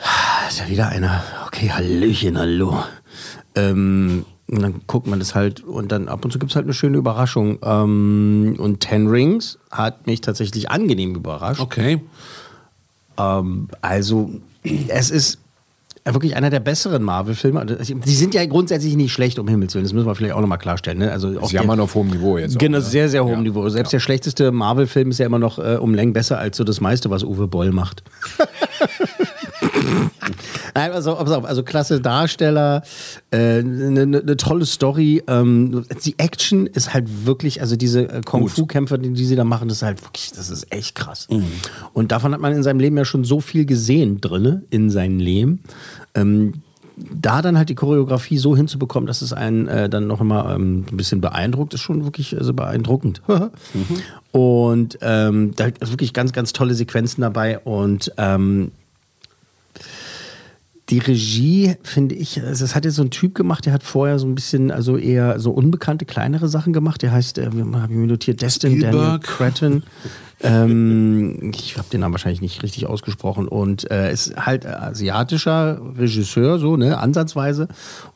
ah, 0.03 0.47
ist 0.47 0.59
ja 0.59 0.69
wieder 0.69 0.89
einer. 0.89 1.23
Okay, 1.47 1.71
Hallöchen, 1.71 2.38
hallo. 2.38 2.83
Ähm, 3.56 4.25
und 4.47 4.61
dann 4.61 4.81
guckt 4.85 5.07
man 5.07 5.19
das 5.19 5.33
halt 5.33 5.62
und 5.62 5.91
dann 5.91 6.07
ab 6.07 6.23
und 6.23 6.31
zu 6.31 6.39
gibt 6.39 6.51
es 6.51 6.55
halt 6.55 6.65
eine 6.65 6.73
schöne 6.73 6.97
Überraschung. 6.97 7.57
Ähm, 7.63 8.55
und 8.59 8.79
Ten 8.79 9.07
Rings 9.07 9.57
hat 9.71 10.05
mich 10.05 10.21
tatsächlich 10.21 10.69
angenehm 10.69 11.15
überrascht. 11.15 11.62
Okay. 11.62 12.00
Ähm, 13.17 13.69
also, 13.81 14.31
es 14.63 15.09
ist 15.12 15.39
wirklich 16.06 16.36
einer 16.36 16.50
der 16.50 16.60
besseren 16.60 17.04
Marvel-Filme. 17.04 17.60
Also, 17.60 17.94
Die 17.94 18.16
sind 18.16 18.34
ja 18.34 18.46
grundsätzlich 18.46 18.96
nicht 18.96 19.12
schlecht, 19.13 19.38
um 19.40 19.48
Himmels 19.48 19.74
Willen. 19.75 19.84
Das 19.86 19.94
müssen 19.94 20.06
wir 20.07 20.16
vielleicht 20.16 20.34
auch 20.34 20.42
nochmal 20.42 20.57
klarstellen. 20.57 20.98
Ne? 21.00 21.12
Also 21.12 21.40
auch 21.40 21.50
Sie 21.50 21.56
jammern 21.56 21.80
auf 21.80 21.94
hohem 21.96 22.07
Niveau 22.07 22.38
jetzt. 22.38 22.56
auch, 22.56 22.60
Genau, 22.60 22.78
ne? 22.80 22.84
sehr, 22.84 23.10
sehr 23.10 23.24
hohem 23.24 23.34
Ja. 23.36 23.42
Niveau. 23.42 23.68
Selbst 23.69 23.94
der 23.94 24.00
schlechteste 24.00 24.51
Marvel-Film 24.51 25.10
ist 25.12 25.19
ja 25.19 25.25
immer 25.25 25.40
noch 25.40 25.60
äh, 25.60 25.78
um 25.78 25.94
Längen 25.94 26.13
besser 26.13 26.40
als 26.40 26.57
so 26.57 26.63
das 26.63 26.81
meiste, 26.81 27.10
was 27.10 27.24
Uwe 27.24 27.48
Boll 27.48 27.72
macht. 27.72 28.04
Nein, 30.75 30.92
also, 30.92 31.16
pass 31.16 31.31
auf, 31.31 31.45
also 31.45 31.63
klasse 31.63 32.01
Darsteller, 32.01 32.83
eine 33.31 33.60
äh, 33.60 33.63
ne, 33.63 34.06
ne 34.06 34.38
tolle 34.38 34.66
Story. 34.66 35.24
Ähm, 35.27 35.86
die 36.04 36.18
Action 36.18 36.68
ist 36.68 36.94
halt 36.94 37.25
wirklich, 37.25 37.62
also 37.62 37.75
diese 37.75 38.10
äh, 38.10 38.21
Kung-Fu-Kämpfer, 38.21 38.98
die, 38.98 39.13
die 39.13 39.25
sie 39.25 39.36
da 39.36 39.44
machen, 39.44 39.68
das 39.68 39.77
ist 39.77 39.83
halt 39.83 40.04
wirklich, 40.04 40.31
das 40.31 40.50
ist 40.50 40.71
echt 40.74 40.95
krass. 40.95 41.27
Und 41.93 42.12
davon 42.12 42.34
hat 42.34 42.41
man 42.41 42.53
in 42.53 42.63
seinem 42.63 42.79
Leben 42.79 42.98
ja 42.98 43.05
schon 43.05 43.24
so 43.24 43.39
viel 43.41 43.65
gesehen 43.65 44.22
drinne, 44.22 44.63
in 44.70 44.89
seinem 44.89 45.20
Leben. 45.20 45.63
Ähm, 46.15 46.53
da 47.13 47.41
dann 47.41 47.58
halt 47.58 47.70
die 47.70 47.75
Choreografie 47.75 48.38
so 48.38 48.55
hinzubekommen, 48.55 49.08
dass 49.08 49.22
es 49.22 49.34
einen 49.34 49.67
äh, 49.67 49.89
dann 49.89 50.08
noch 50.08 50.22
immer 50.22 50.53
ähm, 50.53 50.86
ein 50.91 50.98
bisschen 50.98 51.22
beeindruckt, 51.22 51.74
ist 51.74 51.82
schon 51.82 52.03
wirklich 52.03 52.38
also 52.38 52.53
beeindruckend. 52.53 53.22
Und 54.32 55.00
ähm, 55.01 55.53
da 55.55 55.65
ist 55.65 55.91
wirklich 55.91 56.13
ganz, 56.13 56.34
ganz 56.34 56.53
tolle 56.53 56.75
Sequenzen 56.75 57.22
dabei 57.22 57.58
und 57.60 58.12
ähm, 58.17 58.72
die 60.89 60.98
Regie, 60.98 61.75
finde 61.84 62.15
ich, 62.15 62.41
also 62.41 62.63
das 62.63 62.74
hat 62.74 62.86
jetzt 62.86 62.96
so 62.96 63.03
ein 63.03 63.12
Typ 63.12 63.36
gemacht, 63.36 63.65
der 63.65 63.74
hat 63.74 63.84
vorher 63.84 64.17
so 64.17 64.25
ein 64.25 64.34
bisschen, 64.34 64.72
also 64.72 64.98
eher 64.98 65.39
so 65.39 65.51
unbekannte, 65.51 66.05
kleinere 66.05 66.48
Sachen 66.48 66.74
gemacht. 66.74 67.01
Der 67.03 67.12
heißt, 67.12 67.38
äh, 67.38 67.46
habe 67.46 67.60
ich 67.60 67.98
mir 67.98 68.08
notiert, 68.08 68.41
Destin 68.41 68.79
Daniel 68.79 68.89
Spielberg. 68.89 69.24
Cretton. 69.24 69.84
ähm, 70.41 71.51
ich 71.53 71.77
habe 71.77 71.88
den 71.91 72.01
Namen 72.01 72.13
wahrscheinlich 72.13 72.41
nicht 72.41 72.63
richtig 72.63 72.88
ausgesprochen. 72.88 73.48
Und 73.48 73.89
äh, 73.91 74.12
ist 74.12 74.36
halt 74.36 74.65
asiatischer 74.65 75.79
Regisseur, 75.98 76.58
so, 76.58 76.75
ne, 76.75 76.98
ansatzweise. 76.98 77.67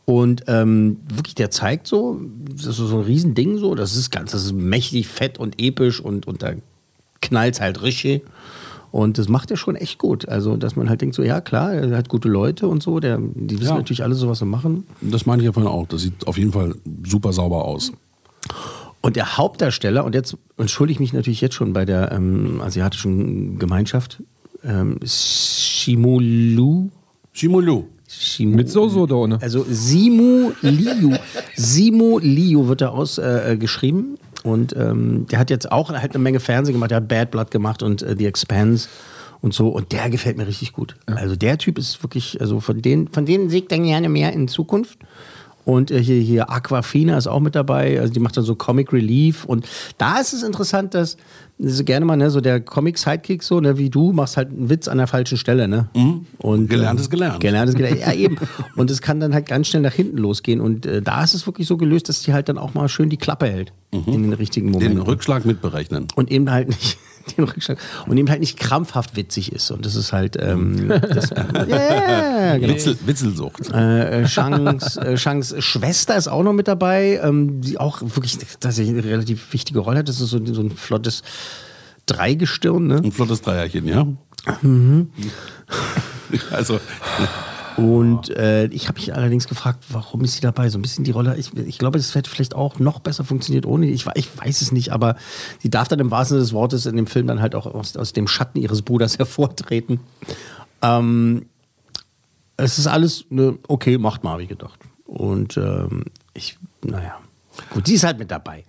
Und 0.05 0.43
ähm, 0.47 0.97
wirklich, 1.13 1.35
der 1.35 1.51
zeigt 1.51 1.85
so, 1.85 2.19
das 2.55 2.65
ist 2.65 2.77
so 2.77 2.97
ein 2.97 3.05
Riesending 3.05 3.57
so, 3.57 3.75
das 3.75 3.95
ist 3.95 4.09
ganz, 4.09 4.31
das 4.31 4.45
ist 4.45 4.53
mächtig, 4.53 5.07
fett 5.07 5.37
und 5.37 5.61
episch 5.61 5.99
und, 5.99 6.27
und 6.27 6.41
da 6.41 6.53
knallt 7.21 7.61
halt 7.61 7.83
richtig. 7.83 8.23
Und 8.93 9.17
das 9.17 9.27
macht 9.27 9.49
er 9.49 9.57
schon 9.57 9.75
echt 9.75 9.97
gut. 9.97 10.29
Also, 10.29 10.55
dass 10.55 10.75
man 10.75 10.87
halt 10.87 11.01
denkt, 11.01 11.15
so, 11.15 11.23
ja 11.23 11.41
klar, 11.41 11.73
er 11.73 11.97
hat 11.97 12.09
gute 12.09 12.29
Leute 12.29 12.67
und 12.67 12.83
so, 12.83 12.99
der, 12.99 13.17
die 13.19 13.55
wissen 13.59 13.71
Ja. 13.71 13.75
natürlich 13.77 14.03
alle 14.03 14.13
so, 14.13 14.29
was 14.29 14.37
sie 14.37 14.45
machen. 14.45 14.85
Das 15.01 15.25
meine 15.25 15.41
ich 15.41 15.47
ja 15.47 15.51
vorhin 15.51 15.71
auch. 15.71 15.87
Das 15.87 16.03
sieht 16.03 16.27
auf 16.27 16.37
jeden 16.37 16.51
Fall 16.51 16.75
super 17.03 17.33
sauber 17.33 17.65
aus. 17.65 17.91
Und 19.01 19.15
der 19.15 19.35
Hauptdarsteller, 19.35 20.05
und 20.05 20.13
jetzt 20.13 20.37
entschuldige 20.57 20.97
ich 20.97 20.99
mich 20.99 21.11
natürlich 21.11 21.41
jetzt 21.41 21.55
schon 21.55 21.73
bei 21.73 21.85
der 21.85 22.11
ähm, 22.11 22.61
asiatischen 22.61 23.57
Gemeinschaft, 23.57 24.21
ähm, 24.63 24.99
Shimolu. 25.03 26.89
Shimulu. 27.33 27.85
Shimu, 28.07 28.55
Mit 28.55 28.69
Soße 28.69 28.99
oder 28.99 29.17
ohne? 29.17 29.41
Also 29.41 29.65
Simu 29.67 30.51
Liu. 30.61 31.15
Simu 31.55 32.19
Liu 32.19 32.67
wird 32.67 32.81
da 32.81 32.89
ausgeschrieben. 32.89 34.19
Und 34.43 34.75
ähm, 34.75 35.25
der 35.31 35.39
hat 35.39 35.49
jetzt 35.49 35.71
auch 35.71 35.89
halt 35.89 36.13
eine 36.13 36.21
Menge 36.21 36.39
Fernsehen 36.39 36.73
gemacht. 36.73 36.91
Der 36.91 36.97
hat 36.97 37.07
Bad 37.07 37.31
Blood 37.31 37.51
gemacht 37.51 37.81
und 37.81 38.01
äh, 38.01 38.15
The 38.17 38.27
Expanse 38.27 38.89
und 39.41 39.53
so. 39.53 39.69
Und 39.69 39.91
der 39.91 40.09
gefällt 40.09 40.37
mir 40.37 40.47
richtig 40.47 40.73
gut. 40.73 40.95
Also 41.05 41.35
der 41.35 41.57
Typ 41.57 41.77
ist 41.77 42.03
wirklich, 42.03 42.39
also 42.41 42.59
von 42.59 42.81
denen, 42.81 43.07
von 43.07 43.25
denen 43.25 43.49
sehe 43.49 43.61
ich 43.61 43.67
dann 43.67 43.83
gerne 43.83 44.09
mehr 44.09 44.33
in 44.33 44.47
Zukunft. 44.47 44.99
Und 45.65 45.91
äh, 45.91 46.03
hier, 46.03 46.19
hier 46.19 46.49
Aquafina 46.49 47.17
ist 47.17 47.27
auch 47.27 47.39
mit 47.39 47.55
dabei. 47.55 47.99
Also 47.99 48.13
die 48.13 48.19
macht 48.19 48.35
dann 48.35 48.43
so 48.43 48.55
Comic 48.55 48.91
Relief. 48.91 49.45
Und 49.45 49.67
da 49.97 50.19
ist 50.19 50.33
es 50.33 50.43
interessant, 50.43 50.93
dass 50.93 51.17
so 51.59 51.83
gerne 51.83 52.05
mal, 52.05 52.17
ne, 52.17 52.29
so 52.29 52.41
der 52.41 52.59
Comic-Sidekick, 52.59 53.43
so, 53.43 53.59
ne, 53.59 53.77
wie 53.77 53.89
du, 53.89 54.11
machst 54.11 54.37
halt 54.37 54.49
einen 54.49 54.69
Witz 54.69 54.87
an 54.87 54.97
der 54.97 55.07
falschen 55.07 55.37
Stelle, 55.37 55.67
ne? 55.67 55.87
Und, 56.39 56.69
Gelernt 56.69 56.99
ist 56.99 57.07
ähm, 57.07 57.11
gelernt. 57.11 57.39
Gelernt 57.39 57.69
ist 57.69 57.75
gelernt. 57.75 57.99
Ja, 58.01 58.13
eben. 58.13 58.37
Und 58.75 58.91
es 58.91 59.01
kann 59.01 59.19
dann 59.19 59.33
halt 59.33 59.45
ganz 59.45 59.67
schnell 59.67 59.81
nach 59.81 59.93
hinten 59.93 60.17
losgehen. 60.17 60.61
Und 60.61 60.85
äh, 60.85 61.01
da 61.01 61.23
ist 61.23 61.33
es 61.33 61.45
wirklich 61.45 61.67
so 61.67 61.77
gelöst, 61.77 62.09
dass 62.09 62.21
die 62.21 62.33
halt 62.33 62.49
dann 62.49 62.57
auch 62.57 62.73
mal 62.73 62.89
schön 62.89 63.09
die 63.09 63.17
Klappe 63.17 63.47
hält. 63.47 63.71
In 63.91 64.23
den 64.23 64.33
richtigen 64.33 64.71
Momenten. 64.71 64.97
Den 64.97 65.05
Rückschlag 65.05 65.45
mitberechnen. 65.45 66.07
und 66.15 66.31
eben 66.31 66.49
halt 66.49 66.69
nicht 66.69 66.97
den 67.37 67.45
Rückschlag 67.45 67.77
und 68.07 68.17
eben 68.17 68.29
halt 68.29 68.39
nicht 68.39 68.59
krampfhaft 68.59 69.15
witzig 69.15 69.51
ist 69.51 69.71
und 69.71 69.85
das 69.85 69.95
ist 69.95 70.13
halt 70.13 70.37
ähm, 70.39 70.87
das, 70.87 71.29
ja, 71.67 72.57
genau. 72.57 72.73
Witzel, 72.73 72.97
Witzelsucht. 73.05 73.71
äh, 73.71 74.27
Shangs, 74.27 74.97
äh, 74.97 75.17
Shangs 75.17 75.55
Schwester 75.59 76.15
ist 76.15 76.27
auch 76.27 76.43
noch 76.43 76.53
mit 76.53 76.67
dabei, 76.67 77.19
ähm, 77.23 77.61
die 77.61 77.79
auch 77.79 78.01
wirklich 78.01 78.37
tatsächlich 78.59 78.95
eine 78.97 79.03
relativ 79.03 79.53
wichtige 79.53 79.79
Rolle 79.79 79.99
hat. 79.99 80.09
Das 80.09 80.19
ist 80.19 80.29
so, 80.29 80.43
so 80.45 80.61
ein 80.61 80.71
flottes 80.71 81.23
Dreigestirn, 82.05 82.87
ne? 82.87 82.95
Ein 82.97 83.11
flottes 83.11 83.41
Dreierchen, 83.41 83.87
ja? 83.87 84.05
Mhm. 84.61 85.09
Also, 86.51 86.79
Und 87.77 88.29
äh, 88.29 88.65
ich 88.67 88.87
habe 88.87 88.99
mich 88.99 89.13
allerdings 89.13 89.47
gefragt, 89.47 89.83
warum 89.89 90.23
ist 90.23 90.35
sie 90.35 90.41
dabei? 90.41 90.69
So 90.69 90.77
ein 90.77 90.81
bisschen 90.81 91.03
die 91.03 91.11
Rolle. 91.11 91.35
Ich, 91.37 91.53
ich 91.55 91.77
glaube, 91.77 91.97
das 91.97 92.13
hätte 92.13 92.29
vielleicht 92.29 92.55
auch 92.55 92.79
noch 92.79 92.99
besser 92.99 93.23
funktioniert 93.23 93.65
ohne. 93.65 93.87
Ich, 93.87 94.05
ich 94.15 94.37
weiß 94.37 94.61
es 94.61 94.71
nicht, 94.71 94.91
aber 94.91 95.15
sie 95.59 95.69
darf 95.69 95.87
dann 95.87 95.99
im 95.99 96.11
wahrsten 96.11 96.35
Sinne 96.35 96.43
des 96.43 96.53
Wortes 96.53 96.85
in 96.85 96.95
dem 96.95 97.07
Film 97.07 97.27
dann 97.27 97.41
halt 97.41 97.55
auch 97.55 97.65
aus, 97.65 97.97
aus 97.97 98.13
dem 98.13 98.27
Schatten 98.27 98.59
ihres 98.59 98.81
Bruders 98.81 99.17
hervortreten. 99.19 99.99
Ähm, 100.81 101.45
es 102.57 102.77
ist 102.77 102.87
alles 102.87 103.25
ne, 103.29 103.57
okay, 103.67 103.97
macht 103.97 104.23
mal, 104.23 104.39
wie 104.39 104.47
gedacht. 104.47 104.79
Und 105.05 105.57
ähm, 105.57 106.05
ich, 106.33 106.57
naja, 106.83 107.17
gut, 107.71 107.87
sie 107.87 107.95
ist 107.95 108.03
halt 108.03 108.19
mit 108.19 108.31
dabei. 108.31 108.63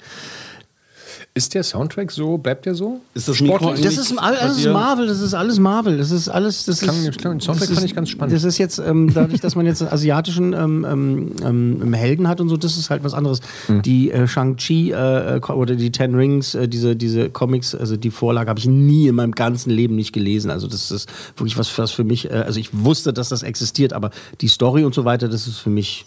Ist 1.36 1.52
der 1.54 1.64
Soundtrack 1.64 2.12
so? 2.12 2.38
Bleibt 2.38 2.64
der 2.64 2.76
so? 2.76 3.00
ist 3.12 3.26
das 3.26 3.40
Mikro 3.40 3.56
Sportlich? 3.58 3.84
Das 3.84 3.94
ist, 3.98 4.12
das 4.16 4.56
ist? 4.56 4.66
Marvel, 4.72 5.08
das 5.08 5.20
ist 5.20 5.34
alles 5.34 5.58
Marvel, 5.58 5.98
das 5.98 6.12
ist 6.12 6.28
alles. 6.28 6.64
Das 6.64 6.78
Klang- 6.78 6.94
ist, 7.04 7.18
klang- 7.18 7.40
Soundtrack 7.40 7.66
das 7.70 7.74
fand 7.74 7.78
ist- 7.84 7.90
ich 7.90 7.96
ganz 7.96 8.08
spannend. 8.10 8.36
Das 8.36 8.44
ist 8.44 8.56
jetzt, 8.58 8.78
ähm, 8.78 9.12
dadurch, 9.12 9.40
dass 9.40 9.56
man 9.56 9.66
jetzt 9.66 9.82
einen 9.82 9.90
asiatischen 9.90 10.52
ähm, 10.52 10.86
ähm, 10.88 11.80
ähm, 11.82 11.92
Helden 11.92 12.28
hat 12.28 12.40
und 12.40 12.48
so, 12.48 12.56
das 12.56 12.76
ist 12.76 12.88
halt 12.88 13.02
was 13.02 13.14
anderes. 13.14 13.40
Mhm. 13.66 13.82
Die 13.82 14.12
äh, 14.12 14.28
Shang-Chi 14.28 14.92
äh, 14.92 15.36
äh, 15.38 15.40
oder 15.40 15.74
die 15.74 15.90
Ten 15.90 16.14
Rings, 16.14 16.54
äh, 16.54 16.68
diese, 16.68 16.94
diese 16.94 17.30
Comics, 17.30 17.74
also 17.74 17.96
die 17.96 18.12
Vorlage 18.12 18.48
habe 18.48 18.60
ich 18.60 18.66
nie 18.66 19.08
in 19.08 19.16
meinem 19.16 19.32
ganzen 19.32 19.70
Leben 19.70 19.96
nicht 19.96 20.12
gelesen. 20.12 20.52
Also 20.52 20.68
das 20.68 20.92
ist 20.92 21.08
wirklich 21.36 21.58
was, 21.58 21.76
was 21.76 21.90
für 21.90 22.04
mich, 22.04 22.30
äh, 22.30 22.34
also 22.34 22.60
ich 22.60 22.68
wusste, 22.72 23.12
dass 23.12 23.30
das 23.30 23.42
existiert, 23.42 23.92
aber 23.92 24.10
die 24.40 24.46
Story 24.46 24.84
und 24.84 24.94
so 24.94 25.04
weiter, 25.04 25.28
das 25.28 25.48
ist 25.48 25.58
für 25.58 25.70
mich. 25.70 26.06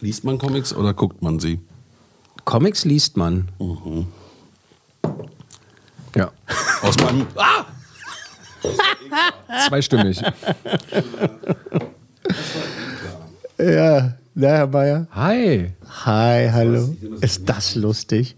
Liest 0.00 0.22
man 0.22 0.38
Comics 0.38 0.72
oder 0.72 0.94
guckt 0.94 1.20
man 1.20 1.40
sie? 1.40 1.58
Comics 2.44 2.84
liest 2.84 3.16
man. 3.16 3.48
Ja. 6.14 6.30
Aus 6.82 6.96
meinem. 6.98 7.26
Ah! 7.36 7.64
Zweistimmig. 9.68 10.22
Ja, 13.58 14.14
na, 14.34 14.48
Herr 14.48 14.66
Bayer. 14.66 15.06
Hi. 15.12 15.72
Hi, 16.04 16.48
hallo. 16.50 16.94
Ist 17.20 17.48
das 17.48 17.74
lustig? 17.74 18.36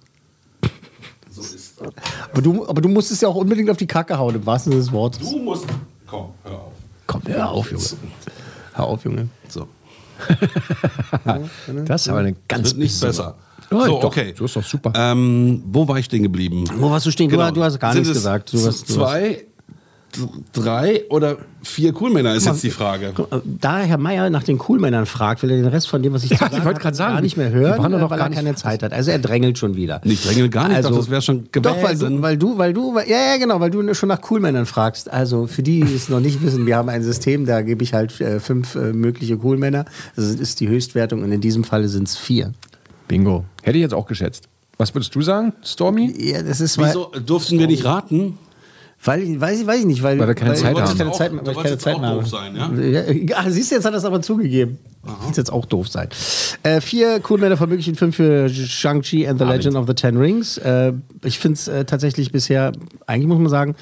Aber 2.32 2.42
du, 2.42 2.66
aber 2.68 2.80
du 2.80 2.88
musstest 2.88 3.22
ja 3.22 3.28
auch 3.28 3.36
unbedingt 3.36 3.68
auf 3.70 3.76
die 3.76 3.86
Kacke 3.86 4.16
hauen, 4.16 4.34
im 4.34 4.46
wahrsten 4.46 4.72
Sinne 4.72 4.82
des 4.84 4.92
Wortes. 4.92 5.28
Du 5.28 5.38
musst. 5.38 5.66
Komm, 6.06 6.32
hör 6.44 6.52
auf. 6.52 6.72
Komm, 7.06 7.22
hör 7.26 7.50
auf, 7.50 7.70
Junge. 7.70 7.84
Hör 8.74 8.84
auf, 8.84 9.04
Junge. 9.04 9.28
So. 9.48 9.66
Das 11.86 12.02
ist 12.02 12.08
aber 12.08 12.20
eine 12.20 12.32
Das 12.32 12.40
ganz 12.48 12.68
wird 12.70 12.78
nicht 12.78 13.00
besser. 13.00 13.34
Ja, 13.70 13.80
so, 13.86 13.86
doch, 14.00 14.04
okay. 14.04 14.34
so 14.36 14.44
ist 14.44 14.56
doch 14.56 14.62
super. 14.64 14.92
Ähm, 14.94 15.62
wo 15.66 15.86
war 15.88 15.98
ich 15.98 16.04
stehen 16.04 16.22
geblieben? 16.22 16.64
Wo 16.76 16.90
warst 16.90 17.06
du 17.06 17.10
stehen? 17.10 17.30
Du- 17.30 17.36
Du 17.52 17.62
hast 17.64 17.78
gar 17.80 17.92
Sind 17.92 18.02
nichts 18.02 18.10
es 18.10 18.22
gesagt. 18.22 18.52
Du 18.52 18.58
hast, 18.66 18.88
du 18.88 18.94
zwei, 18.94 19.44
drei 20.52 21.04
oder 21.10 21.38
vier 21.62 21.92
Coolmänner 21.92 22.34
ist 22.34 22.46
jetzt 22.46 22.62
die 22.62 22.70
Frage. 22.70 23.12
da 23.44 23.78
Herr 23.78 23.98
Meier 23.98 24.30
nach 24.30 24.42
den 24.42 24.58
Coolmännern 24.58 25.06
fragt, 25.06 25.42
will 25.42 25.50
er 25.50 25.56
den 25.56 25.66
Rest 25.66 25.88
von 25.88 26.02
dem, 26.02 26.12
was 26.12 26.24
ich 26.24 26.30
zu 26.30 26.44
Ja, 26.44 26.46
ich 26.46 26.62
sagen 26.62 26.94
sagen, 26.94 27.14
gar 27.14 27.20
nicht 27.20 27.36
mehr 27.36 27.50
hören, 27.50 27.90
noch 27.92 28.10
weil 28.10 28.18
gar 28.18 28.28
er 28.28 28.34
keine. 28.34 28.54
Zeit 28.54 28.82
hat. 28.82 28.92
Also 28.92 29.10
er 29.10 29.18
drängelt 29.18 29.58
schon 29.58 29.76
wieder. 29.76 30.00
Ich 30.04 30.22
dränge 30.22 30.48
gar 30.48 30.68
nicht, 30.68 30.76
Also, 30.76 30.90
doch, 30.90 30.96
das 30.98 31.10
wäre 31.10 31.22
schon 31.22 31.48
gewesen. 31.50 31.62
Doch, 31.62 31.82
weil 31.82 31.96
du, 31.96 32.22
weil 32.22 32.36
du, 32.36 32.58
weil 32.58 32.72
du, 32.72 32.94
weil, 32.94 33.08
ja, 33.08 33.16
ja, 33.32 33.36
genau, 33.38 33.60
weil 33.60 33.70
du 33.70 33.94
schon 33.94 34.08
nach 34.08 34.20
Coolmännern 34.20 34.66
fragst. 34.66 35.10
Also 35.10 35.46
für 35.46 35.62
die, 35.62 35.80
die 35.80 35.94
es 35.94 36.08
noch 36.08 36.20
nicht 36.20 36.42
wissen, 36.42 36.66
wir 36.66 36.76
haben 36.76 36.88
ein 36.88 37.02
System, 37.02 37.46
da 37.46 37.62
gebe 37.62 37.82
ich 37.82 37.94
halt 37.94 38.20
äh, 38.20 38.40
fünf 38.40 38.74
äh, 38.74 38.92
mögliche 38.92 39.36
Coolmänner. 39.36 39.84
Das 40.16 40.26
ist 40.26 40.60
die 40.60 40.68
Höchstwertung 40.68 41.22
und 41.22 41.32
in 41.32 41.40
diesem 41.40 41.64
Falle 41.64 41.88
sind 41.88 42.08
es 42.08 42.16
vier. 42.16 42.52
Bingo. 43.08 43.44
Hätte 43.62 43.78
ich 43.78 43.82
jetzt 43.82 43.94
auch 43.94 44.06
geschätzt. 44.06 44.48
Was 44.78 44.94
würdest 44.94 45.14
du 45.14 45.22
sagen, 45.22 45.52
Stormy? 45.62 46.12
Ja, 46.18 46.42
das 46.42 46.60
ist 46.60 46.78
Wieso 46.78 47.12
durften 47.24 47.58
wir 47.58 47.66
nicht 47.66 47.84
raten? 47.84 48.38
Weil 49.04 49.22
ich 49.22 49.40
weiß, 49.40 49.60
ich- 49.60 49.66
weiß 49.66 49.80
ich 49.80 49.86
nicht, 49.86 50.02
weil, 50.02 50.18
Weil 50.18 50.28
wir 50.28 50.34
keine 50.34 50.54
Zeit 50.54 50.74
weil 50.74 50.84
ich 50.84 50.90
haben. 50.90 50.98
keine 50.98 51.12
Zeit, 51.12 51.32
weil 51.32 51.52
ich 51.56 51.62
keine 51.62 51.78
Zeit 51.78 51.96
habe. 51.98 52.06
auch 52.06 52.18
doof 52.20 52.28
sein, 52.28 52.56
ja? 52.56 53.50
siehst 53.50 53.70
du, 53.70 53.74
jetzt 53.76 53.84
hat 53.84 53.92
er 53.94 53.98
es 53.98 54.04
aber 54.04 54.22
zugegeben. 54.22 54.78
Muss 55.26 55.36
jetzt 55.36 55.52
auch 55.52 55.66
doof 55.66 55.88
sein. 55.88 56.08
Äh, 56.62 56.80
vier 56.80 57.18
Coolmänner 57.20 57.56
von 57.56 57.68
möglichen 57.68 57.96
fünf 57.96 58.14
für 58.16 58.48
Shang-Chi 58.48 59.26
and 59.26 59.40
the 59.40 59.44
Legend 59.44 59.74
of 59.76 59.86
the 59.88 59.94
Ten 59.94 60.16
Rings. 60.16 60.58
Äh, 60.58 60.92
ich 61.24 61.38
finde 61.40 61.54
es 61.56 61.66
äh, 61.66 61.84
tatsächlich 61.84 62.30
bisher, 62.30 62.70
eigentlich 63.06 63.26
muss 63.26 63.38
man 63.38 63.48
sagen, 63.48 63.74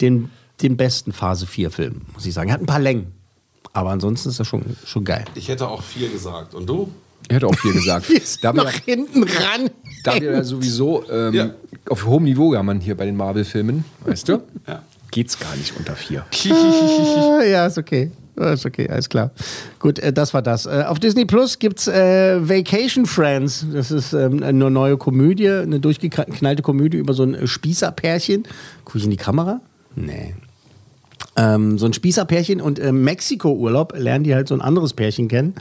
den, 0.00 0.30
den 0.62 0.76
besten 0.76 1.12
Phase 1.12 1.46
4 1.46 1.70
Film, 1.72 2.02
muss 2.14 2.24
ich 2.26 2.34
sagen. 2.34 2.48
Er 2.50 2.54
hat 2.54 2.60
ein 2.60 2.66
paar 2.66 2.78
Längen. 2.78 3.08
Aber 3.72 3.90
ansonsten 3.90 4.28
ist 4.28 4.38
er 4.38 4.44
schon, 4.44 4.62
schon 4.84 5.04
geil. 5.04 5.24
Ich 5.34 5.48
hätte 5.48 5.66
auch 5.68 5.82
vier 5.82 6.08
gesagt. 6.08 6.54
Und 6.54 6.68
du? 6.68 6.88
Ich 7.28 7.34
hätte 7.34 7.46
auch 7.48 7.54
viel 7.56 7.72
gesagt. 7.72 8.06
da 8.42 8.52
wir, 8.54 8.62
Nach 8.64 8.72
hinten 8.72 9.24
ran. 9.24 9.70
da 10.04 10.14
wir 10.14 10.32
ja 10.32 10.44
sowieso 10.44 11.04
ähm, 11.10 11.34
Ja. 11.34 11.50
Auf 11.90 12.06
hohem 12.06 12.24
Niveau 12.24 12.54
jammern 12.54 12.80
hier 12.80 12.96
bei 12.96 13.04
den 13.06 13.16
Marvel-Filmen, 13.16 13.84
weißt 14.04 14.28
du, 14.28 14.42
Ja. 14.66 14.82
geht's 15.10 15.38
gar 15.38 15.54
nicht 15.56 15.76
unter 15.76 15.94
vier. 15.94 16.24
Ah, 16.50 17.42
ja, 17.44 17.66
ist 17.66 17.78
okay. 17.78 18.10
Ja, 18.38 18.52
Ist 18.52 18.64
okay, 18.66 18.88
alles 18.88 19.08
klar. 19.08 19.32
Gut, 19.80 19.98
äh, 19.98 20.12
das 20.12 20.32
war 20.32 20.42
das. 20.42 20.66
Äh, 20.66 20.84
auf 20.86 21.00
Disney 21.00 21.24
Plus 21.24 21.58
gibt 21.58 21.80
es 21.80 21.88
äh, 21.88 22.38
Vacation 22.48 23.04
Friends. 23.06 23.66
Das 23.72 23.90
ist 23.90 24.12
ähm, 24.12 24.42
eine 24.44 24.70
neue 24.70 24.96
Komödie, 24.96 25.48
eine 25.50 25.80
durchgeknallte 25.80 26.62
Komödie 26.62 26.98
über 26.98 27.14
so 27.14 27.24
ein 27.24 27.34
äh, 27.34 27.46
Spießerpärchen. 27.48 28.44
Gucke 28.84 28.98
ich 28.98 29.04
in 29.04 29.10
die 29.10 29.16
Kamera? 29.16 29.60
Nee. 29.96 30.34
Ähm, 31.36 31.78
so 31.78 31.86
ein 31.86 31.92
Spießerpärchen 31.92 32.60
und 32.60 32.78
im 32.78 33.02
Mexiko-Urlaub 33.02 33.94
lernen 33.96 34.22
die 34.24 34.34
halt 34.36 34.46
so 34.46 34.54
ein 34.54 34.60
anderes 34.60 34.92
Pärchen 34.92 35.26
kennen 35.28 35.54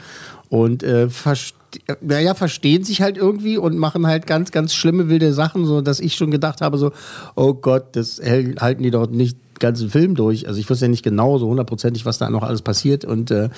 und 0.50 0.84
äh, 0.84 1.10
verste 1.10 1.58
naja, 2.02 2.34
verstehen 2.34 2.86
sich 2.86 3.02
halt 3.02 3.18
irgendwie 3.18 3.58
und 3.58 3.78
machen 3.78 4.08
halt 4.08 4.26
ganz, 4.26 4.52
ganz 4.52 4.74
schlimme, 4.74 5.10
wilde 5.10 5.34
Sachen, 5.34 5.66
so 5.66 5.82
dass 5.82 6.00
ich 6.00 6.16
schon 6.16 6.32
gedacht 6.32 6.62
habe, 6.62 6.78
so, 6.78 6.92
oh 7.36 7.54
Gott, 7.54 7.96
das 7.96 8.22
halten 8.22 8.84
die 8.84 8.90
doch 8.90 9.10
nicht 9.10 9.38
den 9.38 9.60
ganzen 9.60 9.90
Film 9.90 10.16
durch. 10.16 10.48
Also 10.48 10.60
ich 10.60 10.70
wusste 10.70 10.86
ja 10.86 10.90
nicht 10.90 11.04
genau 11.04 11.38
so 11.38 11.48
hundertprozentig, 11.48 12.06
was 12.06 12.18
da 12.18 12.30
noch 12.30 12.44
alles 12.44 12.62
passiert 12.62 13.04
und 13.04 13.32
äh, 13.32 13.50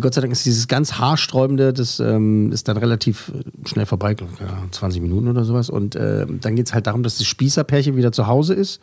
Gott 0.00 0.14
sei 0.14 0.22
Dank 0.22 0.32
ist 0.32 0.46
dieses 0.46 0.66
ganz 0.66 0.94
haarsträubende, 0.94 1.74
das 1.74 2.00
ähm, 2.00 2.50
ist 2.52 2.68
dann 2.68 2.78
relativ 2.78 3.30
schnell 3.66 3.84
vorbei, 3.84 4.14
glaub, 4.14 4.30
ja, 4.40 4.46
20 4.70 5.02
Minuten 5.02 5.28
oder 5.28 5.44
sowas. 5.44 5.68
Und 5.68 5.94
äh, 5.94 6.24
dann 6.40 6.56
geht 6.56 6.68
es 6.68 6.74
halt 6.74 6.86
darum, 6.86 7.02
dass 7.02 7.18
das 7.18 7.26
Spießerpärchen 7.26 7.94
wieder 7.94 8.10
zu 8.10 8.26
Hause 8.26 8.54
ist. 8.54 8.80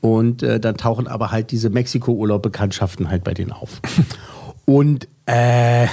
Und 0.00 0.44
äh, 0.44 0.60
dann 0.60 0.76
tauchen 0.76 1.08
aber 1.08 1.32
halt 1.32 1.50
diese 1.50 1.68
Mexiko-Urlaub-Bekanntschaften 1.68 3.10
halt 3.10 3.24
bei 3.24 3.34
denen 3.34 3.50
auf. 3.50 3.80
Und 4.66 5.08
äh, 5.26 5.88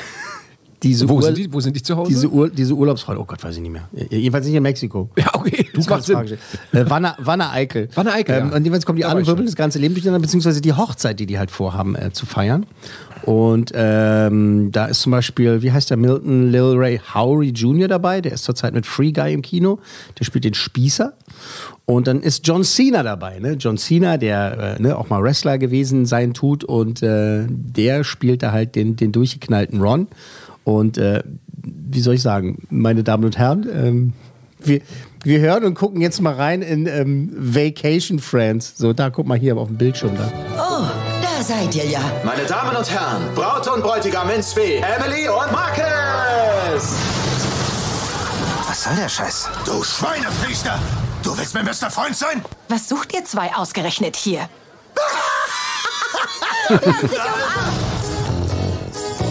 diese, 0.84 1.10
Wo 1.10 1.16
Ur 1.16 1.24
sind, 1.24 1.38
die, 1.38 1.52
wo 1.52 1.60
sind 1.60 1.76
die 1.76 1.82
zu 1.82 1.96
Hause? 1.98 2.10
diese, 2.10 2.30
Ur 2.30 2.50
diese 2.50 2.74
Urlaubsfreunde, 2.74 3.22
oh 3.22 3.26
Gott, 3.26 3.44
weiß 3.44 3.56
ich 3.56 3.62
nicht 3.62 3.72
mehr. 3.72 3.90
Jedenfalls 4.12 4.46
nicht 4.46 4.56
in 4.56 4.62
Mexiko. 4.64 5.10
ja, 5.18 5.26
okay. 5.34 5.68
Du 5.72 5.78
Das 5.78 5.88
kannst 5.88 6.12
Frage 6.12 6.28
Sinn. 6.30 6.38
stellen. 6.70 6.86
Äh, 6.86 6.90
Wanne, 6.90 7.16
Wanne 7.20 7.50
Eickel. 7.52 7.90
Wanne 7.96 8.14
Eickel, 8.14 8.36
Ähm, 8.36 8.50
ja. 8.52 8.56
und 8.56 8.64
jeweils 8.66 8.86
kommen 8.86 8.98
die 8.98 9.02
Da 9.04 9.12
schon. 9.12 9.26
wirbeln 9.26 9.46
das 9.48 9.56
ganze 9.56 9.80
Leben 9.80 9.96
durcheinander, 9.96 10.22
beziehungsweise 10.22 10.62
die 10.62 10.74
Hochzeit, 10.74 11.20
die 11.20 11.26
die 11.26 11.40
halt 11.40 11.50
vorhaben 11.52 11.96
äh, 11.96 12.12
zu 12.12 12.26
feiern. 12.28 12.66
Und 13.24 13.72
ähm, 13.76 14.72
da 14.72 14.86
ist 14.86 15.02
zum 15.02 15.12
Beispiel, 15.12 15.62
wie 15.62 15.72
heißt 15.72 15.90
der, 15.90 15.98
Milton 15.98 16.52
Lil 16.52 16.76
Ray 16.78 17.02
Howry 17.14 17.50
Jr. 17.50 17.88
dabei. 17.88 18.22
Der 18.22 18.32
ist 18.34 18.44
zurzeit 18.44 18.74
mit 18.74 18.86
Free 18.86 19.12
Guy 19.12 19.34
im 19.34 19.42
Kino. 19.42 19.80
Der 20.20 20.24
spielt 20.26 20.44
den 20.46 20.54
Spießer. 20.54 21.14
Und 21.86 22.08
dann 22.08 22.22
ist 22.22 22.48
John 22.48 22.64
Cena 22.64 23.02
dabei. 23.04 23.40
Ne? 23.40 23.54
John 23.54 23.78
Cena, 23.78 24.18
der 24.18 24.78
äh, 24.78 24.82
ne, 24.82 24.98
auch 24.98 25.10
mal 25.10 25.22
Wrestler 25.24 25.58
gewesen 25.58 26.06
sein 26.06 26.34
tut. 26.34 26.64
Und 26.64 27.02
äh, 27.02 27.46
der 27.50 28.04
spielt 28.04 28.44
da 28.44 28.52
halt 28.52 28.76
den, 28.76 28.96
den 28.96 29.12
durchgeknallten 29.12 29.82
Ron. 29.82 30.08
Und 30.68 30.98
äh, 30.98 31.24
wie 31.54 32.02
soll 32.02 32.16
ich 32.16 32.22
sagen, 32.22 32.68
meine 32.70 33.02
Damen 33.02 33.24
und 33.24 33.38
Herren, 33.38 33.66
ähm, 33.72 34.12
wir, 34.60 34.82
wir 35.24 35.40
hören 35.40 35.64
und 35.64 35.76
gucken 35.76 36.02
jetzt 36.02 36.20
mal 36.20 36.34
rein 36.34 36.62
in 36.62 36.88
ähm, 36.88 37.32
Vacation 37.38 38.20
Friends. 38.20 38.74
So, 38.76 38.92
da 38.92 39.10
guck 39.10 39.28
mal 39.28 39.38
hier 39.38 39.56
auf 39.56 39.70
dem 39.70 39.78
Bildschirm 39.78 40.18
da. 40.18 40.30
Oh, 40.58 40.84
da 41.22 41.42
seid 41.42 41.74
ihr 41.74 41.86
ja. 41.86 42.02
Meine 42.26 42.44
Damen 42.44 42.76
und 42.76 42.92
Herren, 42.92 43.34
Braut 43.34 43.66
und 43.70 43.82
Bräutigam 43.82 44.30
in 44.30 44.44
Spee, 44.44 44.80
Emily 44.80 45.30
und 45.30 45.50
Marcus! 45.54 46.96
Was 48.68 48.84
soll 48.84 48.96
der 48.98 49.08
Scheiß? 49.08 49.50
Du 49.66 49.82
Schweinepriester! 49.86 50.78
Du 51.24 51.38
willst 51.38 51.54
mein 51.54 51.64
bester 51.64 51.90
Freund 51.90 52.18
sein? 52.18 52.44
Was 52.68 52.90
sucht 52.90 53.14
ihr 53.14 53.24
zwei 53.24 53.56
ausgerechnet 53.56 54.18
hier? 54.18 54.50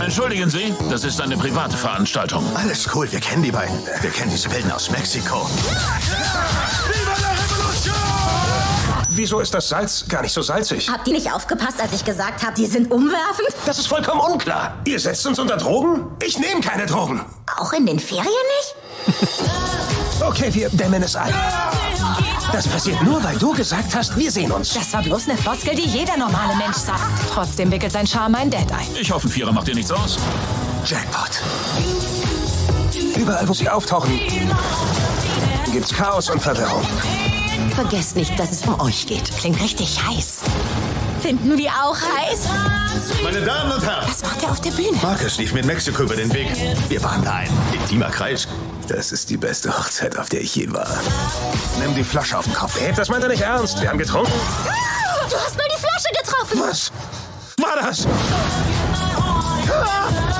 Entschuldigen 0.06 0.48
Sie, 0.48 0.72
das 0.88 1.02
ist 1.02 1.20
eine 1.20 1.36
private 1.36 1.76
Veranstaltung. 1.76 2.44
Alles 2.54 2.88
cool, 2.94 3.10
wir 3.10 3.18
kennen 3.18 3.42
die 3.42 3.50
beiden. 3.50 3.76
Wir 4.02 4.10
kennen 4.10 4.30
diese 4.30 4.48
Wilden 4.52 4.70
aus 4.70 4.88
Mexiko. 4.88 5.50
Wieso 9.08 9.40
ist 9.40 9.52
das 9.52 9.68
Salz 9.68 10.04
gar 10.08 10.22
nicht 10.22 10.32
so 10.32 10.42
salzig? 10.42 10.88
Habt 10.88 11.08
ihr 11.08 11.14
nicht 11.14 11.32
aufgepasst, 11.32 11.80
als 11.80 11.92
ich 11.92 12.04
gesagt 12.04 12.44
habe, 12.44 12.54
die 12.54 12.66
sind 12.66 12.92
umwerfend? 12.92 13.48
Das 13.66 13.80
ist 13.80 13.88
vollkommen 13.88 14.20
unklar. 14.20 14.76
Ihr 14.84 15.00
setzt 15.00 15.26
uns 15.26 15.40
unter 15.40 15.56
Drogen? 15.56 16.06
Ich 16.22 16.38
nehme 16.38 16.60
keine 16.60 16.86
Drogen. 16.86 17.24
Auch 17.58 17.72
in 17.72 17.84
den 17.84 17.98
Ferien 17.98 18.26
nicht? 18.28 19.55
Okay, 20.26 20.52
wir 20.52 20.68
dämmen 20.70 21.02
es 21.02 21.14
ein. 21.14 21.32
Das 22.52 22.66
passiert 22.66 23.00
nur, 23.02 23.22
weil 23.22 23.36
du 23.38 23.52
gesagt 23.52 23.94
hast, 23.94 24.16
wir 24.16 24.30
sehen 24.30 24.50
uns. 24.50 24.74
Das 24.74 24.92
war 24.92 25.02
bloß 25.02 25.28
eine 25.28 25.38
Floskel, 25.38 25.74
die 25.74 25.86
jeder 25.86 26.16
normale 26.16 26.56
Mensch 26.56 26.76
sagt. 26.76 27.00
Trotzdem 27.32 27.70
wickelt 27.70 27.92
sein 27.92 28.06
Charme 28.06 28.34
ein 28.34 28.50
Dad 28.50 28.70
ein. 28.72 28.86
Ich 29.00 29.10
hoffe, 29.10 29.28
ein 29.28 29.30
Vierer 29.30 29.52
macht 29.52 29.68
dir 29.68 29.74
nichts 29.74 29.92
aus. 29.92 30.18
Jackpot. 30.84 31.42
Überall, 33.16 33.48
wo 33.48 33.52
sie 33.52 33.68
auftauchen, 33.68 34.18
gibt's 35.72 35.92
Chaos 35.94 36.28
und 36.28 36.40
Verwirrung. 36.40 36.82
Vergesst 37.74 38.16
nicht, 38.16 38.38
dass 38.38 38.50
es 38.52 38.62
um 38.62 38.80
euch 38.80 39.06
geht. 39.06 39.30
Klingt 39.36 39.60
richtig 39.60 40.00
heiß. 40.02 40.40
Finden 41.20 41.56
wir 41.58 41.70
auch 41.70 41.96
heiß? 41.96 42.46
Meine 43.22 43.40
Damen 43.42 43.72
und 43.72 43.84
Herren, 43.84 44.06
Was 44.08 44.22
macht 44.22 44.42
er 44.42 44.50
auf 44.50 44.60
der 44.60 44.70
Bühne? 44.70 44.96
Marcus 45.02 45.38
lief 45.38 45.52
mit 45.52 45.64
Mexiko 45.64 46.02
über 46.02 46.14
den 46.16 46.32
Weg. 46.32 46.48
Wir 46.88 47.02
waren 47.02 47.24
da 47.24 47.34
ein 47.34 47.50
intimer 47.72 48.10
Kreis. 48.10 48.46
Das 48.88 49.10
ist 49.12 49.30
die 49.30 49.36
beste 49.36 49.76
Hochzeit, 49.76 50.16
auf 50.18 50.28
der 50.28 50.40
ich 50.40 50.54
je 50.54 50.72
war. 50.72 50.88
Nimm 51.80 51.94
die 51.94 52.04
Flasche 52.04 52.38
auf 52.38 52.44
den 52.44 52.54
Kopf. 52.54 52.78
Hey, 52.80 52.92
das 52.94 53.08
meint 53.08 53.22
er 53.24 53.28
nicht 53.30 53.42
ernst. 53.42 53.80
Wir 53.80 53.88
haben 53.88 53.98
getrunken. 53.98 54.32
Du 55.28 55.36
hast 55.36 55.56
nur 55.56 55.66
die 55.74 55.80
Flasche 55.80 56.08
getroffen. 56.22 56.60
Was 56.60 56.92
war 57.58 57.82
das? 57.82 58.06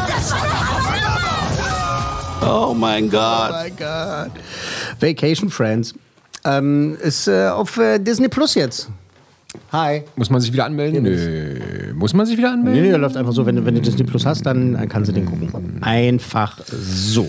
Das 0.09 0.33
war 0.33 0.47
Oh 2.71 2.75
mein 2.75 3.11
Gott. 3.11 3.51
Oh 3.51 3.53
mein 3.53 3.77
Gott. 3.77 4.31
Vacation 5.01 5.51
Friends. 5.51 5.95
Ähm, 6.45 6.97
ist 7.03 7.27
äh, 7.27 7.49
auf 7.49 7.77
äh, 7.79 7.99
Disney 7.99 8.29
Plus 8.29 8.55
jetzt. 8.55 8.89
Hi. 9.73 10.03
Muss 10.17 10.31
man 10.31 10.41
sich 10.41 10.53
wieder 10.53 10.65
anmelden? 10.65 11.03
Nö. 11.03 11.93
Muss 11.95 12.15
man 12.15 12.25
sich 12.27 12.37
wieder 12.39 12.53
anmelden? 12.53 12.83
nee, 12.83 12.89
der 12.89 12.99
läuft 12.99 13.17
einfach 13.17 13.33
so, 13.33 13.45
wenn, 13.47 13.57
du- 13.57 13.65
wenn 13.65 13.75
du 13.75 13.81
Disney 13.81 14.05
Plus 14.05 14.25
hast, 14.25 14.45
dann, 14.47 14.75
dann 14.75 14.89
kannst 14.89 15.09
du 15.09 15.13
den 15.15 15.27
gucken. 15.27 15.51
Einfach 15.83 16.59
so. 16.67 17.29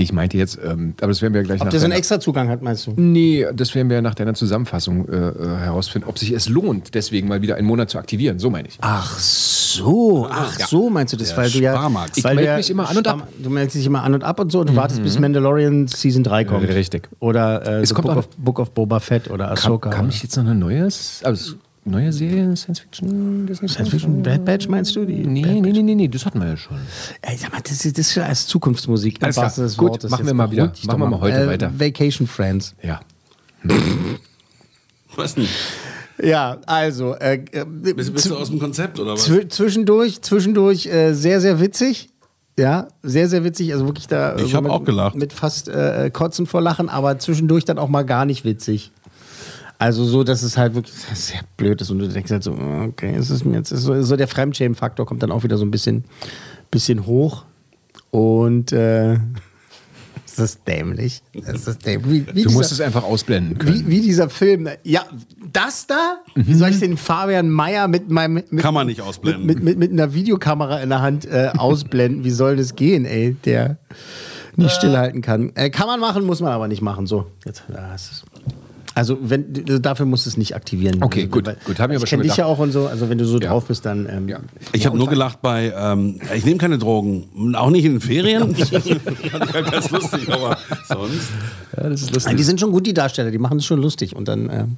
Nee, 0.00 0.04
ich 0.04 0.12
meinte 0.14 0.38
jetzt, 0.38 0.58
ähm, 0.64 0.94
aber 1.02 1.08
das 1.08 1.20
werden 1.20 1.34
wir 1.34 1.42
gleich 1.42 1.60
Ob 1.60 1.70
so 1.70 1.84
einen 1.84 1.92
extra 1.92 2.18
Zugang 2.18 2.48
hat, 2.48 2.62
meinst 2.62 2.86
du? 2.86 2.94
Nee, 2.96 3.44
das 3.54 3.74
werden 3.74 3.90
wir 3.90 4.00
nach 4.00 4.14
deiner 4.14 4.32
Zusammenfassung 4.32 5.06
äh, 5.06 5.14
äh, 5.14 5.32
herausfinden, 5.58 6.08
ob 6.08 6.18
sich 6.18 6.30
es 6.30 6.48
lohnt, 6.48 6.94
deswegen 6.94 7.28
mal 7.28 7.42
wieder 7.42 7.56
einen 7.56 7.66
Monat 7.66 7.90
zu 7.90 7.98
aktivieren. 7.98 8.38
So 8.38 8.48
meine 8.48 8.68
ich. 8.68 8.78
Ach 8.80 9.18
so, 9.18 10.26
ach 10.30 10.58
Ja. 10.58 10.66
so 10.66 10.88
meinst 10.88 11.12
du 11.12 11.18
das, 11.18 11.28
Der 11.28 11.36
weil 11.36 11.50
du 11.50 11.58
ja, 11.58 11.74
Sparmax. 11.74 12.16
Ich 12.16 12.24
melde 12.24 12.44
ja 12.46 12.56
mich 12.56 12.70
immer 12.70 12.88
an 12.88 12.96
und 12.96 13.06
ab. 13.08 13.28
Mhm. 13.38 13.42
Du 13.44 13.50
meldest 13.50 13.76
dich 13.76 13.84
immer 13.84 14.02
an 14.02 14.14
und 14.14 14.24
ab 14.24 14.40
und 14.40 14.50
so 14.50 14.60
und 14.60 14.70
du 14.70 14.76
wartest 14.76 15.02
bis 15.02 15.18
Mandalorian 15.18 15.86
Season 15.86 16.24
3 16.24 16.44
kommt. 16.46 16.66
Ja, 16.66 16.74
richtig. 16.74 17.06
Oder 17.18 17.66
äh, 17.66 17.82
Es 17.82 17.90
The 17.90 17.94
kommt 17.96 18.06
Book, 18.08 18.16
of, 18.16 18.28
Book 18.38 18.58
of 18.58 18.70
Boba 18.70 19.00
Fett 19.00 19.28
oder 19.30 19.48
Kam, 19.48 19.52
Ahsoka. 19.52 19.90
kam 19.90 20.06
nicht 20.06 20.22
jetzt 20.22 20.34
noch 20.34 20.44
eine 20.44 20.54
neues, 20.54 21.20
also 21.24 21.56
neue 21.84 22.12
Serie, 22.12 22.54
Science 22.56 22.80
Fiction? 22.80 23.46
Disney 23.46 23.68
Science 23.68 23.90
Fiction 23.90 24.22
Bad 24.22 24.44
Batch 24.44 24.68
meinst 24.68 24.94
du? 24.96 25.04
Die 25.04 25.26
Nee, 25.26 25.42
nee, 25.60 25.60
nee, 25.72 25.82
nee, 25.82 25.94
nee, 25.94 26.08
das 26.08 26.24
hatten 26.26 26.40
wir 26.40 26.48
ja 26.48 26.56
schon. 26.56 26.76
Ey, 27.22 27.36
sag 27.36 27.52
mal, 27.52 27.60
das 27.62 27.72
ist, 27.84 27.98
das 27.98 28.06
ist 28.06 28.12
schon 28.14 28.22
als 28.22 28.46
Zukunftsmusik. 28.46 29.18
im 29.18 29.24
Alles 29.24 29.36
klar. 29.36 29.50
des 29.54 29.76
Gut, 29.76 29.90
Wortes. 29.90 30.10
machen 30.10 30.26
wir 30.26 30.34
mal 30.34 30.50
wieder. 30.50 30.72
Machen 30.86 31.00
wir 31.00 31.06
mal 31.08 31.20
heute 31.20 31.46
weiter. 31.46 31.72
Vacation 31.78 32.26
Friends. 32.26 32.74
Ja. 32.82 33.00
Was 35.16 35.34
denn? 35.34 35.46
Ja, 36.22 36.58
also 36.66 37.14
äh, 37.14 37.42
äh, 37.52 37.64
Bist, 37.64 38.12
bist 38.12 38.28
du 38.30 38.36
aus 38.36 38.50
dem 38.50 38.58
Konzept 38.58 38.98
oder 39.00 39.14
was? 39.14 39.24
zw 39.24 39.48
zwischendurch, 39.48 40.20
zwischendurch 40.20 40.86
äh, 40.86 41.14
sehr, 41.14 41.40
sehr 41.40 41.60
witzig. 41.60 42.10
Ja, 42.58 42.88
sehr, 43.02 43.26
sehr 43.28 43.42
witzig. 43.42 43.72
Also 43.72 43.86
wirklich 43.86 44.06
da. 44.06 44.36
Ich 44.36 44.52
äh, 44.52 44.56
hab 44.56 44.64
mit- 44.64 44.72
auch 44.72 44.84
gelacht. 44.84 45.14
Mit 45.16 45.32
fast 45.32 45.68
äh, 45.68 46.10
Kotzen 46.12 46.46
vor 46.46 46.60
Lachen, 46.60 46.90
aber 46.90 47.18
zwischendurch 47.18 47.64
dann 47.64 47.78
auch 47.78 47.88
mal 47.88 48.02
gar 48.02 48.26
nicht 48.26 48.44
witzig. 48.44 48.92
Also 49.80 50.04
so, 50.04 50.22
dass 50.24 50.42
es 50.42 50.56
halt 50.58 50.74
wirklich 50.74 50.94
sehr 51.14 51.40
blöd 51.56 51.80
ist 51.80 51.90
und 51.90 51.98
du 51.98 52.08
denkst 52.08 52.30
halt 52.30 52.42
so, 52.44 52.52
okay, 52.52 53.16
ist 53.16 53.30
es 53.30 53.44
mir 53.44 53.56
jetzt 53.56 53.72
ist 53.72 53.82
so, 53.82 54.00
so 54.02 54.14
der 54.16 54.28
Fremdschämen-Faktor 54.28 55.06
kommt 55.06 55.22
dann 55.22 55.32
auch 55.32 55.42
wieder 55.42 55.56
so 55.56 55.64
ein 55.64 55.70
bisschen, 55.70 56.04
bisschen 56.70 57.06
hoch 57.06 57.44
und 58.10 58.72
äh, 58.72 59.14
ist 60.26 60.38
das 60.38 60.62
dämlich. 60.64 61.22
Ist 61.32 61.66
das 61.66 61.78
dämlich. 61.78 62.26
Wie, 62.28 62.34
wie 62.34 62.42
Du 62.42 62.50
musst 62.50 62.70
dieser- 62.70 62.82
es 62.84 62.86
einfach 62.86 63.04
ausblenden 63.04 63.56
können. 63.58 63.74
wie, 63.74 63.86
wie 63.88 64.00
dieser 64.02 64.28
Film. 64.28 64.68
Ja, 64.84 65.04
das 65.52 65.86
da? 65.86 66.18
Wie 66.34 66.54
soll 66.54 66.68
ich 66.70 66.78
den 66.80 66.96
Fabian 66.98 67.48
Meyer 67.50 67.88
mit 67.88 68.10
meinem. 68.10 68.34
Mit, 68.34 68.58
Kann 68.58 68.74
man 68.74 68.86
nicht 68.86 69.00
ausblenden. 69.00 69.46
Mit, 69.46 69.62
mit, 69.62 69.78
mit 69.78 69.90
einer 69.92 70.12
Videokamera 70.12 70.80
in 70.80 70.90
der 70.90 71.00
Hand 71.00 71.24
äh, 71.24 71.50
ausblenden. 71.56 72.22
Wie 72.22 72.30
soll 72.30 72.56
das 72.56 72.76
gehen, 72.76 73.06
ey? 73.06 73.34
Der 73.46 73.78
nicht 74.56 74.72
stillhalten 74.72 75.22
kann. 75.22 75.52
Äh, 75.54 75.70
kann 75.70 75.86
man 75.86 76.00
machen, 76.00 76.24
muss 76.26 76.40
man 76.40 76.52
aber 76.52 76.68
nicht 76.68 76.82
machen. 76.82 77.06
So, 77.06 77.26
jetzt. 77.46 77.62
Ja, 77.72 77.94
es 77.94 78.10
ist, 78.12 78.24
also, 79.00 79.16
wenn, 79.22 79.64
dafür 79.80 80.04
musst 80.04 80.26
du 80.26 80.30
es 80.30 80.36
nicht 80.36 80.54
aktivieren. 80.54 81.02
Okay, 81.02 81.20
Also, 81.22 81.30
gut, 81.32 81.46
weil- 81.46 81.56
gut, 81.64 81.78
haben 81.80 81.90
wir 81.90 81.96
ich 81.96 82.00
aber 82.02 82.06
schon 82.06 82.18
kenne 82.18 82.28
dich 82.28 82.36
ja 82.36 82.44
gedacht. 82.44 82.58
auch 82.58 82.62
und 82.62 82.72
so. 82.72 82.86
Also, 82.86 83.08
wenn 83.08 83.16
du 83.18 83.24
so 83.24 83.38
drauf 83.38 83.64
bist, 83.66 83.86
dann. 83.86 84.06
Ähm, 84.08 84.28
Ich 84.72 84.84
habe 84.84 84.98
nur 84.98 85.08
gelacht 85.08 85.40
bei, 85.42 85.72
ähm, 85.74 86.20
ich 86.36 86.44
nehme 86.44 86.58
keine 86.58 86.76
Drogen, 86.78 87.54
auch 87.56 87.70
nicht 87.70 87.84
in 87.86 87.92
den 87.94 88.00
Ferien. 88.00 88.54
Halt 89.52 89.70
ganz 89.72 89.90
lustig, 89.90 90.28
aber 90.30 90.58
sonst. 90.86 91.28
Ja, 91.76 91.88
das 91.88 92.02
ist 92.02 92.06
Nein, 92.08 92.14
lustig. 92.14 92.36
die 92.36 92.42
sind 92.42 92.60
schon 92.60 92.72
gut, 92.72 92.86
die 92.86 92.94
Darsteller, 92.94 93.30
die 93.30 93.38
machen 93.38 93.58
es 93.58 93.64
schon 93.64 93.80
lustig. 93.80 94.14
Und 94.14 94.28
dann. 94.28 94.50
Ähm, 94.50 94.76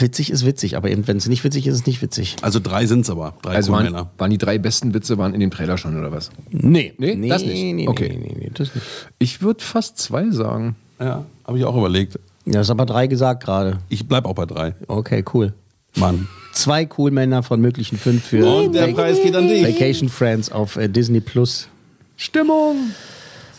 witzig 0.00 0.30
ist 0.30 0.44
witzig, 0.46 0.76
aber 0.76 0.90
eben, 0.90 1.06
wenn 1.06 1.18
es 1.18 1.28
nicht 1.28 1.44
witzig 1.44 1.66
ist, 1.66 1.74
ist 1.74 1.80
es 1.82 1.86
nicht 1.86 2.02
witzig. 2.02 2.36
Also 2.42 2.58
drei 2.60 2.86
sind's 2.86 3.10
aber, 3.10 3.34
drei 3.42 3.52
Also 3.54 3.72
waren, 3.72 3.94
waren 4.18 4.30
die 4.30 4.38
drei 4.38 4.58
besten 4.58 4.92
Witze 4.94 5.18
waren 5.18 5.34
in 5.34 5.40
dem 5.40 5.50
Trailer 5.50 5.78
schon 5.78 5.96
oder 5.98 6.10
was? 6.10 6.30
Nee. 6.50 6.94
Nee, 6.98 7.28
das 7.28 7.42
nicht. 7.42 7.52
Nee, 7.54 7.72
nee, 7.74 7.88
Okay. 7.88 8.08
nee, 8.08 8.26
nee, 8.34 8.36
nee, 8.40 8.50
das 8.54 8.74
nicht. 8.74 8.86
Ich 9.18 9.42
würde 9.42 9.62
fast 9.62 9.98
zwei 9.98 10.30
sagen. 10.30 10.76
Ja, 11.00 11.24
habe 11.46 11.58
ich 11.58 11.64
auch 11.64 11.76
überlegt. 11.76 12.18
Ja, 12.46 12.58
hast 12.60 12.70
aber 12.70 12.86
drei 12.86 13.06
gesagt 13.06 13.42
gerade. 13.44 13.78
Ich 13.88 14.06
bleib 14.06 14.26
auch 14.26 14.34
bei 14.34 14.46
drei. 14.46 14.74
Okay, 14.86 15.24
cool. 15.32 15.52
Mann. 15.96 16.28
Zwei 16.52 16.88
cool 16.98 17.10
Männer 17.10 17.42
von 17.42 17.60
möglichen 17.60 17.96
fünf 17.98 18.24
für 18.24 18.44
Und 18.46 18.74
der 18.74 18.88
Preis 18.88 19.20
geht 19.22 19.34
an 19.34 19.48
dich. 19.48 19.64
Vacation 19.66 20.08
Friends 20.08 20.52
auf 20.52 20.76
äh, 20.76 20.88
Disney 20.88 21.20
Plus. 21.20 21.68
Stimmung! 22.16 22.76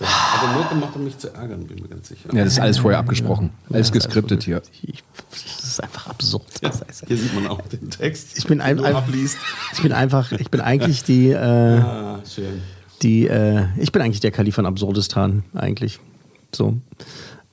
Hat 0.02 0.44
er 0.44 0.54
nur 0.56 0.66
gemacht, 0.68 0.92
um 0.96 1.06
mich 1.06 1.18
zu 1.18 1.34
ärgern, 1.34 1.66
bin 1.66 1.82
mir 1.82 1.88
ganz 1.88 2.10
sicher. 2.10 2.30
Ja, 2.34 2.44
das 2.44 2.54
ist 2.54 2.60
alles 2.60 2.78
vorher 2.80 3.00
abgesprochen. 3.00 3.52
Alles 3.72 3.92
geskriptet 3.94 4.44
hier. 4.44 4.62
Ich, 4.84 5.04
das 5.32 5.64
ist 5.64 5.84
einfach 5.84 6.08
absurd. 6.08 6.44
Das 6.62 6.82
heißt, 6.86 7.06
Hier 7.08 7.18
sieht 7.18 7.34
man 7.34 7.48
auch 7.48 7.62
den 7.62 7.90
Text. 7.90 8.38
ich 8.38 8.46
bin, 8.46 8.60
ein, 8.60 8.80
ein, 8.84 8.96
ich 9.74 9.82
bin 9.82 9.94
einfach, 9.94 10.34
ich 10.34 10.52
bin 10.52 10.60
eigentlich 10.60 11.04
die, 11.04 11.30
äh, 11.30 11.36
Ah, 11.38 12.20
schön. 12.30 12.62
die, 13.04 13.28
äh, 13.28 13.68
ich 13.78 13.94
bin 13.94 14.02
eigentlich 14.02 14.20
der 14.20 14.32
Kalif 14.32 14.56
von 14.56 14.66
Absurdistan, 14.66 15.44
eigentlich. 15.54 16.00
So. 16.54 16.78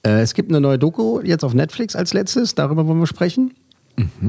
Äh, 0.05 0.21
es 0.23 0.35
gibt 0.35 0.51
eine 0.51 0.61
neue 0.61 0.79
Doku 0.79 1.21
jetzt 1.21 1.45
auf 1.45 1.55
Netflix 1.55 1.95
als 1.95 2.13
letztes, 2.13 2.55
darüber 2.55 2.87
wollen 2.87 2.99
wir 3.01 3.07
sprechen. 3.07 3.55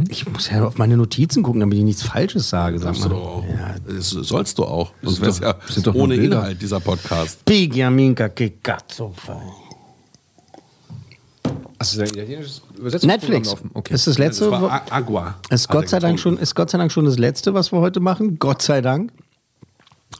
Ich 0.09 0.29
muss 0.29 0.49
ja 0.49 0.65
auf 0.65 0.77
meine 0.77 0.97
Notizen 0.97 1.41
gucken, 1.41 1.61
damit 1.61 1.77
ich 1.77 1.83
nichts 1.85 2.03
Falsches 2.03 2.49
sage. 2.49 2.79
Sag 2.79 2.95
du 2.95 2.99
mal. 2.99 3.09
doch 3.09 3.21
auch. 3.21 3.43
Das 3.87 4.09
sollst 4.09 4.57
du 4.57 4.65
auch. 4.65 4.91
Sonst 5.01 5.21
wär's 5.21 5.39
doch- 5.39 5.47
ja 5.47 5.55
sind 5.69 5.87
doch 5.87 5.95
ohne. 5.95 6.15
Inhalt 6.15 6.61
dieser 6.61 6.81
Podcast. 6.81 7.39
Hast 11.79 11.95
du 11.95 11.99
dein 11.99 12.09
italienisches 12.09 12.61
Übersetzungsprogramm 12.77 13.41
Netflix. 13.41 13.55
Okay. 13.73 13.93
Ist 13.93 14.07
das 14.07 14.17
letzte. 14.17 14.49
Das 14.51 14.91
Agua. 14.91 15.35
Ist 15.49 15.69
Gott 15.69 15.89
sei, 15.89 15.99
Dank 15.99 16.19
schon, 16.19 16.37
ist 16.37 16.55
Gott 16.55 16.69
sei 16.69 16.77
Dank 16.77 16.91
schon 16.91 17.05
das 17.05 17.17
letzte, 17.17 17.53
was 17.53 17.71
wir 17.71 17.79
heute 17.79 17.99
machen. 17.99 18.39
Gott 18.39 18.61
sei 18.61 18.81
Dank. 18.81 19.11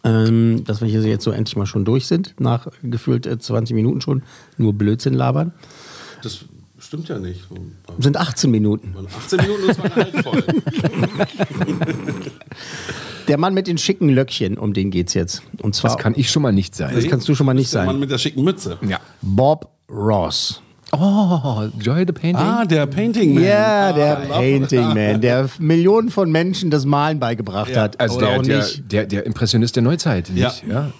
Ähm, 0.04 0.64
dass 0.66 0.82
wir 0.82 0.88
hier 0.88 1.02
jetzt 1.04 1.24
so 1.24 1.32
endlich 1.32 1.56
mal 1.56 1.66
schon 1.66 1.86
durch 1.86 2.08
sind. 2.08 2.36
Nach 2.40 2.68
gefühlt 2.84 3.26
äh, 3.26 3.40
20 3.40 3.76
Minuten 3.76 4.02
schon. 4.02 4.24
Nur 4.58 4.74
Blödsinn 4.74 5.14
labern. 5.14 5.54
Das 6.22 6.46
stimmt 6.80 7.08
ja 7.10 7.20
nicht. 7.20 7.42
Sind 8.00 8.18
18 8.18 8.52
Minuten. 8.52 8.96
18 9.18 9.40
Minuten 9.40 9.70
ist 9.70 9.80
meine 9.80 9.96
halt 9.96 10.24
voll. 10.24 10.44
Der 13.28 13.38
Mann 13.38 13.54
mit 13.54 13.68
den 13.68 13.78
schicken 13.78 14.10
Löckchen, 14.10 14.58
um 14.58 14.74
den 14.74 14.92
geht's 14.92 15.14
jetzt. 15.14 15.44
Und 15.62 15.76
zwar. 15.76 15.92
Das 15.92 16.02
kann 16.02 16.14
ich 16.16 16.30
schon 16.30 16.42
mal 16.42 16.52
nicht 16.52 16.76
sein. 16.76 16.94
Das 16.94 17.08
kannst 17.08 17.28
du 17.28 17.36
schon 17.36 17.46
mal 17.46 17.54
nicht 17.54 17.74
Der 17.74 17.86
Mann 17.86 17.96
sein. 17.96 18.00
mit 18.02 18.12
der 18.12 18.18
schicken 18.18 18.44
Mütze. 18.44 18.78
Ja. 18.88 19.00
Bob 19.22 19.70
Ross. 19.90 20.62
Oh, 20.96 21.68
Joy 21.80 22.06
the 22.06 22.14
Painting. 22.14 22.36
Ah, 22.38 22.66
der 22.66 22.86
Painting 22.86 23.34
Man. 23.34 23.44
Ja, 23.44 23.90
Ah, 23.90 23.94
der 23.94 24.20
love 24.20 24.30
Painting. 24.40 24.88
Man, 24.94 25.22
der 25.22 25.50
Millionen 25.60 26.10
von 26.12 26.32
Menschen 26.32 26.70
das 26.70 26.86
Malen 26.86 27.20
beigebracht 27.20 27.72
Ja, 27.72 27.82
hat. 27.82 28.00
also 28.00 28.18
Oder 28.18 28.28
der, 28.28 28.38
auch 28.38 28.44
der, 28.44 28.58
nicht. 28.60 28.92
der, 28.92 29.06
der 29.08 29.26
Impressionist 29.26 29.76
der 29.76 29.84
Neuzeit. 29.84 30.30
Nicht? 30.30 30.64
Ja. 30.68 30.74
Ja. 30.74 30.92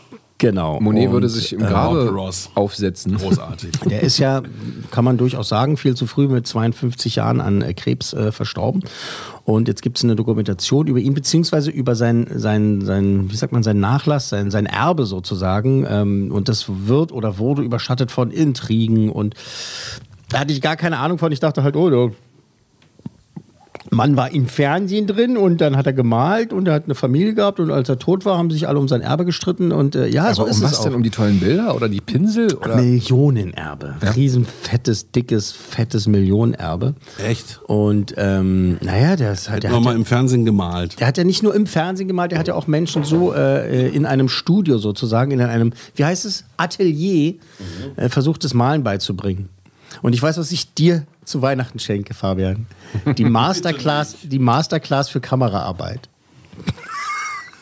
Genau. 0.44 0.78
Monet 0.82 1.08
Und, 1.08 1.14
würde 1.14 1.30
sich 1.30 1.54
im 1.54 1.62
äh, 1.62 1.68
Grabe 1.68 2.10
Ross. 2.10 2.50
aufsetzen. 2.54 3.16
Großartig. 3.16 3.72
Der 3.90 4.02
ist 4.02 4.18
ja, 4.18 4.42
kann 4.92 5.06
man 5.06 5.16
durchaus 5.16 5.48
sagen, 5.48 5.78
viel 5.78 5.96
zu 5.96 6.06
früh 6.06 6.28
mit 6.28 6.46
52 6.46 7.16
Jahren 7.16 7.40
an 7.40 7.62
äh, 7.62 7.74
Krebs 7.74 8.12
äh, 8.12 8.34
verstorben. 8.34 8.84
Und 9.46 9.70
jetzt 9.70 9.82
gibt 9.82 9.98
es 9.98 10.04
eine 10.04 10.18
Dokumentation 10.18 10.88
über 10.88 11.00
ihn, 11.00 11.14
beziehungsweise 11.14 11.72
über 11.72 11.96
sein, 11.96 12.28
sein, 12.36 12.82
sein 12.82 13.32
wie 13.32 13.36
sagt 13.38 13.54
man, 13.54 13.64
sein 13.64 13.80
Nachlass, 13.80 14.28
sein, 14.28 14.52
sein 14.52 14.66
Erbe 14.66 15.06
sozusagen. 15.06 15.86
Ähm, 15.90 16.30
und 16.30 16.50
das 16.50 16.66
wird 16.68 17.14
oder 17.14 17.38
wurde 17.38 17.62
überschattet 17.62 18.12
von 18.12 18.30
Intrigen. 18.30 19.10
Und 19.10 19.36
da 20.28 20.40
hatte 20.40 20.52
ich 20.52 20.60
gar 20.60 20.76
keine 20.76 20.98
Ahnung 20.98 21.20
von. 21.20 21.32
Ich 21.32 21.40
dachte 21.40 21.64
halt, 21.64 21.78
oh, 21.78 22.12
Mann 23.94 24.16
war 24.16 24.32
im 24.32 24.48
Fernsehen 24.48 25.08
drin 25.08 25.38
und 25.38 25.62
dann 25.62 25.78
hat 25.78 25.86
er 25.86 25.94
gemalt 25.94 26.54
und 26.54 26.68
er 26.68 26.74
hat 26.76 26.86
eine 26.86 26.96
Familie 26.96 27.34
gehabt 27.34 27.60
und 27.60 27.72
als 27.72 27.90
er 27.90 28.00
tot 28.00 28.26
war, 28.26 28.38
haben 28.38 28.52
sich 28.52 28.68
alle 28.68 28.80
um 28.80 28.88
sein 28.88 29.02
Erbe 29.02 29.26
gestritten 29.26 29.72
und 29.72 29.96
äh, 29.96 30.08
ja, 30.08 30.26
Aber 30.26 30.34
so 30.36 30.44
um 30.44 30.50
ist 30.50 30.62
was 30.62 30.72
es 30.74 30.80
auch. 30.80 30.84
denn? 30.86 30.94
Um 30.96 31.04
die 31.04 31.10
tollen 31.10 31.40
Bilder 31.40 31.76
oder 31.76 31.90
die 31.90 32.02
Pinsel? 32.02 32.54
Oder? 32.56 32.76
Millionenerbe. 32.76 33.96
Riesenfettes, 34.16 35.12
dickes, 35.12 35.52
fettes 35.52 36.08
Millionenerbe. 36.08 36.94
Echt? 37.24 37.62
Und 37.68 38.14
ähm, 38.18 38.78
naja, 38.82 39.16
der 39.16 39.34
ist 39.34 39.50
halt. 39.50 39.64
Der 39.64 39.72
hat, 39.72 39.82
mal 39.82 39.92
ja, 39.92 39.98
im 39.98 40.06
Fernsehen 40.06 40.46
gemalt. 40.46 41.00
der 41.00 41.08
hat 41.08 41.18
ja 41.18 41.24
nicht 41.24 41.44
nur 41.44 41.54
im 41.56 41.66
Fernsehen 41.68 42.08
gemalt, 42.08 42.32
der 42.32 42.40
hat 42.40 42.48
ja 42.48 42.56
auch 42.56 42.68
Menschen 42.68 43.04
so 43.04 43.34
äh, 43.34 43.90
in 43.90 44.06
einem 44.06 44.30
Studio 44.30 44.78
sozusagen, 44.78 45.32
in 45.32 45.42
einem, 45.42 45.74
wie 45.96 46.06
heißt 46.06 46.26
es, 46.26 46.46
Atelier, 46.58 47.36
äh, 47.96 48.10
versucht, 48.10 48.44
das 48.44 48.54
Malen 48.54 48.84
beizubringen. 48.84 49.50
Und 50.02 50.14
ich 50.14 50.22
weiß, 50.22 50.38
was 50.38 50.52
ich 50.52 50.74
dir 50.74 51.06
zu 51.26 51.42
Weihnachten 51.42 51.80
schenke, 51.80 52.14
Fabian. 52.14 52.66
Die 53.18 53.26
Masterclass, 53.30 54.18
die 54.24 54.40
Masterclass 54.40 55.10
für 55.10 55.22
Kameraarbeit. 55.22 56.10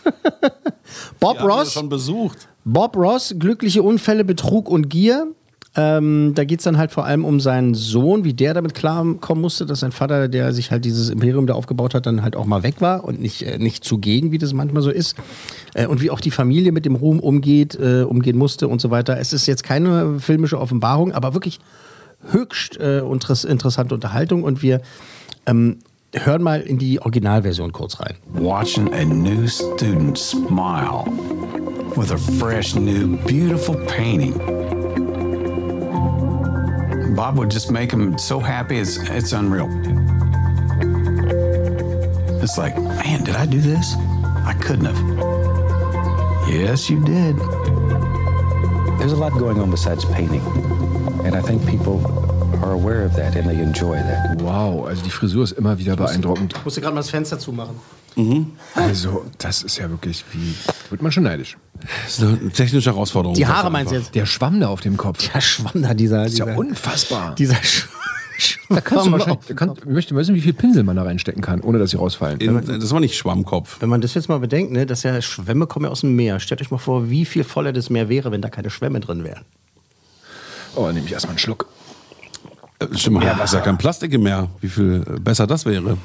Bob 1.20 1.38
Die 1.40 1.44
Ross. 1.46 1.74
schon 1.74 1.90
besucht. 1.90 2.48
Bob 2.66 2.96
Ross, 2.96 3.36
glückliche 3.38 3.84
Unfälle, 3.84 4.24
Betrug 4.24 4.70
und 4.70 4.90
Gier. 4.90 5.28
Ähm, 5.74 6.34
da 6.36 6.44
geht 6.44 6.60
es 6.60 6.66
dann 6.66 6.78
halt 6.78 6.92
vor 6.92 7.06
allem 7.06 7.24
um 7.24 7.40
seinen 7.40 7.76
Sohn, 7.76 8.26
wie 8.26 8.34
der 8.34 8.54
damit 8.54 8.74
klarkommen 8.74 9.42
musste, 9.42 9.66
dass 9.66 9.80
sein 9.80 9.94
Vater, 9.94 10.28
der 10.28 10.52
sich 10.52 10.70
halt 10.70 10.84
dieses 10.84 11.10
Imperium 11.10 11.48
da 11.48 11.54
aufgebaut 11.54 11.94
hat, 11.96 12.06
dann 12.06 12.24
halt 12.24 12.36
auch 12.36 12.46
mal 12.46 12.62
weg 12.64 12.82
war 12.82 13.06
und 13.06 13.22
nicht, 13.22 13.44
äh, 13.44 13.58
nicht 13.58 13.86
zugegen, 13.86 14.34
wie 14.34 14.38
das 14.38 14.52
manchmal 14.52 14.82
so 14.82 14.90
ist. 14.90 15.16
Äh, 15.74 15.86
und 15.88 16.02
wie 16.02 16.12
auch 16.12 16.20
die 16.20 16.32
Familie 16.32 16.74
mit 16.74 16.84
dem 16.86 16.96
Ruhm 16.96 17.22
umgeht, 17.22 17.76
äh, 17.80 18.04
umgehen 18.04 18.38
musste 18.38 18.68
und 18.68 18.82
so 18.82 18.92
weiter. 18.92 19.18
Es 19.18 19.32
ist 19.32 19.46
jetzt 19.46 19.64
keine 19.64 20.20
filmische 20.20 20.60
Offenbarung, 20.60 21.14
aber 21.14 21.34
wirklich 21.34 21.62
höchst 22.32 22.78
äh, 22.80 23.00
interess 23.00 23.44
interessante 23.44 23.96
Unterhaltung 23.96 24.44
und 24.44 24.62
wir 24.62 24.82
ähm, 25.46 25.80
hören 26.14 26.44
mal 26.44 26.62
in 26.62 26.78
die 26.78 27.00
Originalversion 27.00 27.72
kurz 27.72 28.00
rein. 28.00 28.16
Watching 28.34 28.94
a 28.94 29.04
new 29.06 29.48
student 29.48 30.18
smile 30.18 31.06
with 31.96 32.12
a 32.12 32.18
fresh, 32.18 32.76
new, 32.76 33.18
beautiful 33.26 33.76
painting. 33.88 34.34
Bob 37.16 37.38
would 37.38 37.52
just 37.52 37.72
make 37.72 37.92
him 37.92 38.18
so 38.18 38.40
happy, 38.40 38.80
it's, 38.80 38.98
it's 38.98 39.34
unreal. 39.34 39.70
It's 42.42 42.58
like, 42.58 42.76
man, 42.78 43.24
did 43.24 43.36
I 43.36 43.46
do 43.46 43.60
this? 43.60 43.96
I 44.46 44.54
couldn't 44.60 44.86
have. 44.86 44.98
Yes, 46.50 46.90
you 46.90 47.04
did. 47.04 47.38
There's 49.00 49.14
a 49.14 49.18
lot 49.18 49.34
going 49.34 49.60
on 49.60 49.70
besides 49.70 50.04
painting. 50.06 50.42
And 51.24 51.36
I 51.36 51.42
think 51.42 51.66
people 51.66 52.00
are 52.64 52.74
aware 52.74 53.06
of 53.06 53.14
that 53.16 53.36
and 53.36 53.48
they 53.48 53.62
enjoy 53.62 53.98
that. 53.98 54.42
Wow, 54.42 54.88
also 54.88 55.04
die 55.04 55.12
Frisur 55.12 55.44
ist 55.44 55.52
immer 55.54 55.78
wieder 55.78 55.96
beeindruckend. 55.96 56.54
Ich 56.58 56.66
musste 56.66 56.82
gerade 56.82 56.96
mal 56.96 57.02
das 57.02 57.10
Fenster 57.10 57.38
zumachen. 57.38 57.76
Also, 58.76 59.26
das 59.38 59.64
ist 59.64 59.78
ja 59.78 59.90
wirklich 59.90 60.24
wie. 60.34 60.54
Wird 60.90 61.02
man 61.02 61.12
schon 61.12 61.24
neidisch. 61.24 61.58
Das 62.04 62.20
ist 62.20 62.24
eine 62.24 62.50
technische 62.52 62.92
Herausforderung. 62.92 63.36
Die 63.36 63.48
Haare 63.48 63.72
meinst 63.72 63.92
du 63.92 63.96
jetzt? 63.98 64.14
Der 64.16 64.26
Schwamm 64.26 64.60
da 64.60 64.68
auf 64.68 64.82
dem 64.82 64.98
Kopf. 64.98 65.32
Der 65.32 65.42
Schwamm 65.42 65.82
da, 65.82 65.94
dieser. 65.94 66.24
Das 66.24 66.34
ist 66.34 66.40
ja 66.40 66.46
dieser, 66.46 66.58
unfassbar. 66.58 67.36
Dieser 67.36 67.56
Sch 67.56 67.88
Da 68.70 68.82
kannst 68.82 68.92
du 68.92 69.10
Schwamm 69.10 69.12
wahrscheinlich, 69.14 69.38
auf 69.38 69.48
da 69.48 69.54
kann, 69.54 69.74
ich 69.78 69.86
möchte 69.86 70.16
wissen, 70.16 70.36
wie 70.36 70.42
viel 70.42 70.54
Pinsel 70.54 70.84
man 70.84 70.96
da 70.96 71.04
reinstecken 71.04 71.42
kann, 71.42 71.62
ohne 71.62 71.80
dass 71.80 71.92
sie 71.92 71.98
rausfallen. 71.98 72.40
In, 72.40 72.80
das 72.80 72.92
war 72.92 73.00
nicht 73.00 73.16
Schwammkopf. 73.16 73.78
Wenn 73.80 73.90
man 73.90 74.02
das 74.02 74.14
jetzt 74.14 74.30
mal 74.30 74.40
bedenkt, 74.40 74.72
ne, 74.72 74.86
dass 74.86 75.04
ja 75.04 75.22
Schwämme 75.22 75.68
kommen 75.68 75.86
ja 75.86 75.92
aus 75.92 76.02
dem 76.02 76.16
Meer. 76.16 76.40
Stellt 76.40 76.62
euch 76.62 76.72
mal 76.72 76.80
vor, 76.80 77.10
wie 77.10 77.26
viel 77.26 77.44
voller 77.44 77.72
das 77.72 77.90
Meer 77.90 78.10
wäre, 78.10 78.32
wenn 78.32 78.42
da 78.42 78.50
keine 78.50 78.70
Schwämme 78.70 79.00
drin 79.00 79.24
wären. 79.24 79.46
Oh, 80.76 80.86
dann 80.86 80.96
nehme 80.96 81.06
ich 81.06 81.14
erstmal 81.14 81.32
einen 81.32 81.40
Schluck. 81.40 81.68
Äh, 82.80 82.88
Stimmt, 82.98 83.18
man 83.18 83.38
hat 83.38 83.52
ja 83.54 83.60
kein 83.62 83.78
Plastik 83.78 84.14
im 84.14 84.24
Meer. 84.24 84.50
Wie 84.62 84.70
viel 84.70 85.04
äh, 85.08 85.20
besser 85.20 85.48
das 85.48 85.66
wäre. 85.66 85.98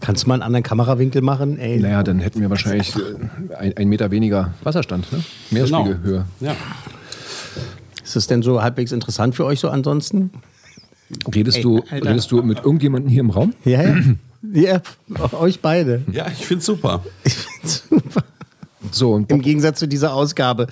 Kannst 0.00 0.24
du 0.24 0.28
mal 0.28 0.34
einen 0.34 0.42
anderen 0.42 0.62
Kamerawinkel 0.62 1.22
machen? 1.22 1.58
Ey, 1.58 1.78
Naja, 1.80 2.02
dann 2.02 2.18
hätten 2.20 2.40
wir 2.40 2.50
wahrscheinlich 2.50 2.94
äh, 2.96 3.54
ein, 3.56 3.76
ein 3.76 3.88
Meter 3.88 4.10
weniger 4.10 4.52
Wasserstand, 4.62 5.10
ne? 5.12 5.22
Meeresspiegelhöhe. 5.50 6.26
Ja. 6.40 6.54
Ist 8.04 8.14
das 8.14 8.26
denn 8.26 8.42
so 8.42 8.62
halbwegs 8.62 8.92
interessant 8.92 9.34
für 9.34 9.44
euch 9.44 9.58
so 9.60 9.68
ansonsten? 9.70 10.30
Redest, 11.34 11.58
Ey, 11.58 11.62
du, 11.62 11.82
Alter. 11.90 12.10
redest 12.10 12.30
du 12.30 12.42
mit 12.42 12.58
irgendjemandem 12.58 13.10
hier 13.10 13.20
im 13.20 13.30
Raum? 13.30 13.54
Ja, 13.64 13.82
ja. 13.82 13.94
ja 14.52 14.80
euch 15.32 15.60
beide. 15.60 16.02
Ja, 16.12 16.26
ich 16.28 16.46
finde 16.46 16.62
super. 16.64 17.02
So, 18.92 19.24
Im 19.28 19.42
Gegensatz 19.42 19.78
zu 19.78 19.88
dieser 19.88 20.14
Ausgabe. 20.14 20.66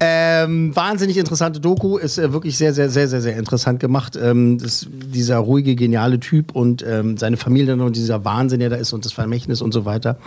Ähm, 0.00 0.74
wahnsinnig 0.74 1.16
interessante 1.16 1.60
Doku, 1.60 1.96
ist 1.96 2.18
äh, 2.18 2.32
wirklich 2.32 2.56
sehr, 2.56 2.72
sehr, 2.72 2.90
sehr, 2.90 3.08
sehr, 3.08 3.20
sehr 3.20 3.36
interessant 3.36 3.80
gemacht. 3.80 4.18
Ähm, 4.20 4.58
das, 4.58 4.86
dieser 4.90 5.38
ruhige, 5.38 5.76
geniale 5.76 6.20
Typ 6.20 6.54
und 6.54 6.84
ähm, 6.86 7.16
seine 7.16 7.36
Familie 7.36 7.74
und 7.74 7.96
dieser 7.96 8.24
Wahnsinn, 8.24 8.60
der 8.60 8.70
da 8.70 8.76
ist 8.76 8.92
und 8.92 9.04
das 9.04 9.12
Vermächtnis 9.12 9.62
und 9.62 9.72
so 9.72 9.84
weiter. 9.84 10.18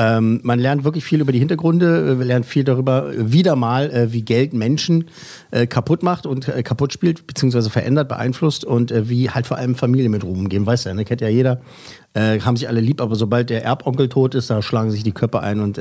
Ähm, 0.00 0.40
man 0.44 0.58
lernt 0.58 0.84
wirklich 0.84 1.04
viel 1.04 1.20
über 1.20 1.32
die 1.32 1.38
Hintergründe, 1.38 2.18
wir 2.18 2.24
lernen 2.24 2.44
viel 2.44 2.64
darüber, 2.64 3.12
äh, 3.12 3.32
wieder 3.32 3.54
mal, 3.54 3.90
äh, 3.90 4.12
wie 4.12 4.22
Geld 4.22 4.54
Menschen 4.54 5.08
äh, 5.50 5.66
kaputt 5.66 6.02
macht 6.02 6.24
und 6.24 6.48
äh, 6.48 6.62
kaputt 6.62 6.92
spielt, 6.92 7.26
beziehungsweise 7.26 7.68
verändert, 7.68 8.08
beeinflusst 8.08 8.64
und 8.64 8.92
äh, 8.92 9.10
wie 9.10 9.28
halt 9.28 9.46
vor 9.46 9.58
allem 9.58 9.74
Familien 9.74 10.10
mit 10.10 10.24
Ruhm 10.24 10.38
umgehen. 10.38 10.64
Weißt 10.64 10.86
du, 10.86 10.94
ne? 10.94 11.04
kennt 11.04 11.20
ja 11.20 11.28
jeder. 11.28 11.60
Äh, 12.14 12.40
haben 12.40 12.56
sich 12.56 12.68
alle 12.68 12.80
lieb, 12.80 13.02
aber 13.02 13.14
sobald 13.14 13.50
der 13.50 13.62
Erbonkel 13.62 14.08
tot 14.08 14.34
ist, 14.34 14.48
da 14.48 14.62
schlagen 14.62 14.90
sich 14.90 15.02
die 15.02 15.12
Köpfe 15.12 15.40
ein 15.40 15.60
und 15.60 15.78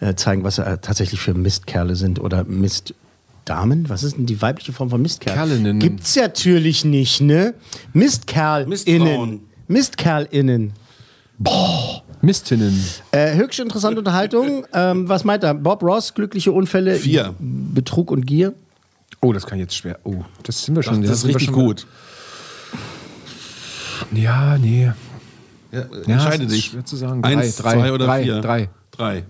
äh, 0.00 0.14
zeigen, 0.14 0.44
was 0.44 0.58
äh, 0.58 0.78
tatsächlich 0.78 1.20
für 1.20 1.34
Mistkerle 1.34 1.94
sind 1.96 2.20
oder 2.20 2.44
Mistdamen. 2.44 3.88
Was 3.88 4.02
ist 4.02 4.16
denn 4.16 4.26
die 4.26 4.40
weibliche 4.42 4.72
Form 4.72 4.90
von 4.90 5.00
Mistkerl? 5.02 5.34
Kerlinnen. 5.34 5.78
Gibt's 5.78 6.16
natürlich 6.16 6.84
nicht, 6.84 7.20
ne? 7.20 7.54
MistkerlInnen. 7.92 8.68
Mistfrauen. 8.70 9.40
MistkerlInnen. 9.68 10.72
Mistinnen. 12.22 12.84
Äh, 13.12 13.34
höchst 13.36 13.58
interessante 13.60 13.98
Unterhaltung. 13.98 14.66
Ähm, 14.74 15.08
was 15.08 15.24
meint 15.24 15.42
er? 15.42 15.54
Bob 15.54 15.82
Ross, 15.82 16.12
glückliche 16.12 16.52
Unfälle, 16.52 16.96
Vier. 16.96 17.34
Betrug 17.38 18.10
und 18.10 18.26
Gier. 18.26 18.52
Oh, 19.22 19.32
das 19.32 19.46
kann 19.46 19.58
jetzt 19.58 19.74
schwer. 19.74 19.98
Oh, 20.04 20.22
das 20.42 20.64
sind 20.64 20.76
wir 20.76 20.82
schon. 20.82 21.00
Das, 21.02 21.10
das 21.10 21.18
ist 21.20 21.26
richtig 21.28 21.46
schon- 21.46 21.54
gut. 21.54 21.86
Ja, 24.12 24.58
nee. 24.58 24.90
Ja, 25.72 25.78
Ja, 26.06 26.14
entscheide 26.14 26.44
ist 26.44 26.52
dich. 26.54 26.64
schwer 26.66 26.84
zu 26.84 26.96
sagen. 26.96 27.22
Drei, 27.22 27.36
Eins, 27.38 27.56
drei, 27.56 27.74
zwei 27.74 27.92
oder 27.92 28.06
drei, 28.06 28.22
vier? 28.24 28.40
drei. 28.40 28.68
Drei. 28.90 29.24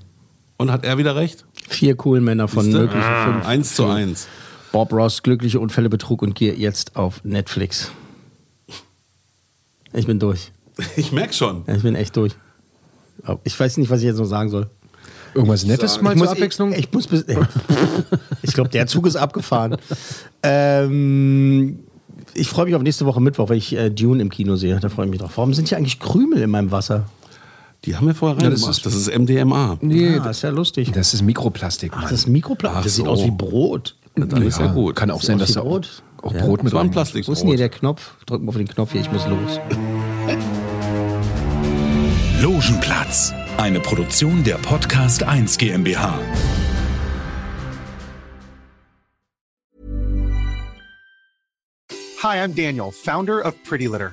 Und 0.61 0.71
hat 0.71 0.85
er 0.85 0.99
wieder 0.99 1.17
recht? 1.17 1.47
Vier 1.71 1.97
cool 2.05 2.21
Männer 2.21 2.47
von 2.47 2.65
Siehste? 2.65 2.81
möglichen 2.81 3.15
fünf. 3.25 3.47
Eins 3.47 3.75
zu 3.75 3.87
eins. 3.87 4.29
Bob 4.73 4.93
Ross, 4.93 5.23
glückliche 5.23 5.59
Unfälle, 5.59 5.89
Betrug 5.89 6.21
und 6.21 6.35
Gier 6.35 6.55
jetzt 6.55 6.97
auf 6.97 7.25
Netflix. 7.25 7.91
Ich 9.95 10.07
bin 10.07 10.19
durch. 10.19 10.53
Ich 10.97 11.13
merk 11.13 11.33
schon. 11.33 11.65
Ja, 11.67 11.77
ich 11.77 11.83
bin 11.83 11.95
echt 11.95 12.15
durch. 12.15 12.35
Ich 13.45 13.59
weiß 13.59 13.79
nicht, 13.79 13.89
was 13.89 14.01
ich 14.01 14.07
jetzt 14.07 14.19
noch 14.19 14.27
sagen 14.27 14.51
soll. 14.51 14.69
Irgendwas 15.35 15.65
Nettes 15.65 16.03
mal 16.03 16.13
ich 16.13 16.19
zur 16.19 16.27
muss, 16.27 16.37
Abwechslung? 16.37 16.73
Ich, 16.73 16.81
ich 16.81 16.93
muss 16.93 17.07
bis, 17.07 17.25
ich 18.43 18.53
glaube, 18.53 18.69
der 18.69 18.87
Zug 18.87 19.07
ist 19.07 19.17
abgefahren. 19.17 19.79
Ähm, 20.43 21.81
ich 22.33 22.49
freue 22.49 22.65
mich 22.65 22.75
auf 22.75 22.83
nächste 22.83 23.05
Woche 23.05 23.21
Mittwoch, 23.21 23.51
weil 23.51 23.59
ich 23.59 23.75
äh, 23.75 23.91
Dune 23.91 24.23
im 24.23 24.31
Kino 24.31 24.57
sehe. 24.57 24.79
Da 24.81 24.89
freue 24.89 25.05
ich 25.05 25.11
mich 25.11 25.21
drauf. 25.21 25.33
Warum 25.37 25.53
sind 25.53 25.69
hier 25.69 25.77
eigentlich 25.77 26.01
Krümel 26.01 26.41
in 26.41 26.49
meinem 26.49 26.71
Wasser? 26.71 27.07
Die 27.85 27.97
haben 27.97 28.07
wir 28.07 28.15
vorher 28.15 28.37
Ja, 28.43 28.51
das 28.51 28.61
reingemacht. 28.63 28.77
ist- 28.79 28.87
das, 28.87 28.95
ist 28.95 29.09
MDMA. 29.19 29.79
nee, 29.81 30.17
ah, 30.17 30.23
das 30.23 30.39
ist 30.39 30.43
ja 30.43 30.51
lustig. 30.51 30.93
das 30.93 31.15
ist 31.15 31.23
Mikroplastik, 31.23 31.93
Mann. 31.93 32.03
Das 32.03 32.13
ist 32.13 32.27
Mikroplastik. 32.27 32.79
Ach 32.81 32.85
Das 32.85 32.95
sieht 32.97 33.05
so. 33.07 33.11
aus 33.11 33.25
wie 33.25 33.31
Brot. 33.31 33.97
Dann 34.17 34.43
ist 34.43 34.59
ja 34.59 34.67
gut. 34.67 34.97
Kann 34.97 35.11
auch 35.11 35.23
sein, 35.23 35.39
dass 35.39 35.51
wie 35.51 35.55
da 35.55 35.61
auch, 35.61 35.65
Brot. 35.65 36.03
auch 36.23 36.35
Ja. 36.35 36.41
Brot 36.45 36.59
mit 36.63 36.67
Das 36.67 36.73
war 36.75 36.83
ein 36.83 36.91
Plastikbrot. 36.91 37.29
Wo 37.29 37.33
ist 37.33 37.41
denn 37.41 37.49
hier 37.49 37.57
der 37.57 37.69
Knopf? 37.71 38.13
Drück 38.27 38.43
mal 38.43 38.51
auf 38.51 38.57
den 38.57 38.69
Knopf 38.69 38.93
hier, 38.93 39.01
ich 39.01 39.11
muss 39.11 39.27
los. 39.27 39.59
Logenplatz, 42.43 43.33
eine 43.57 43.81
Produktion 43.81 44.45
der 44.45 44.57
Podcast 44.57 45.23
1 45.23 45.57
GmbH. 45.57 46.19
Hi, 52.23 52.37
I'm 52.45 52.53
Daniel, 52.55 52.91
founder 52.93 53.41
of 53.45 53.55
Pretty 53.65 53.87
Litter. 53.87 54.13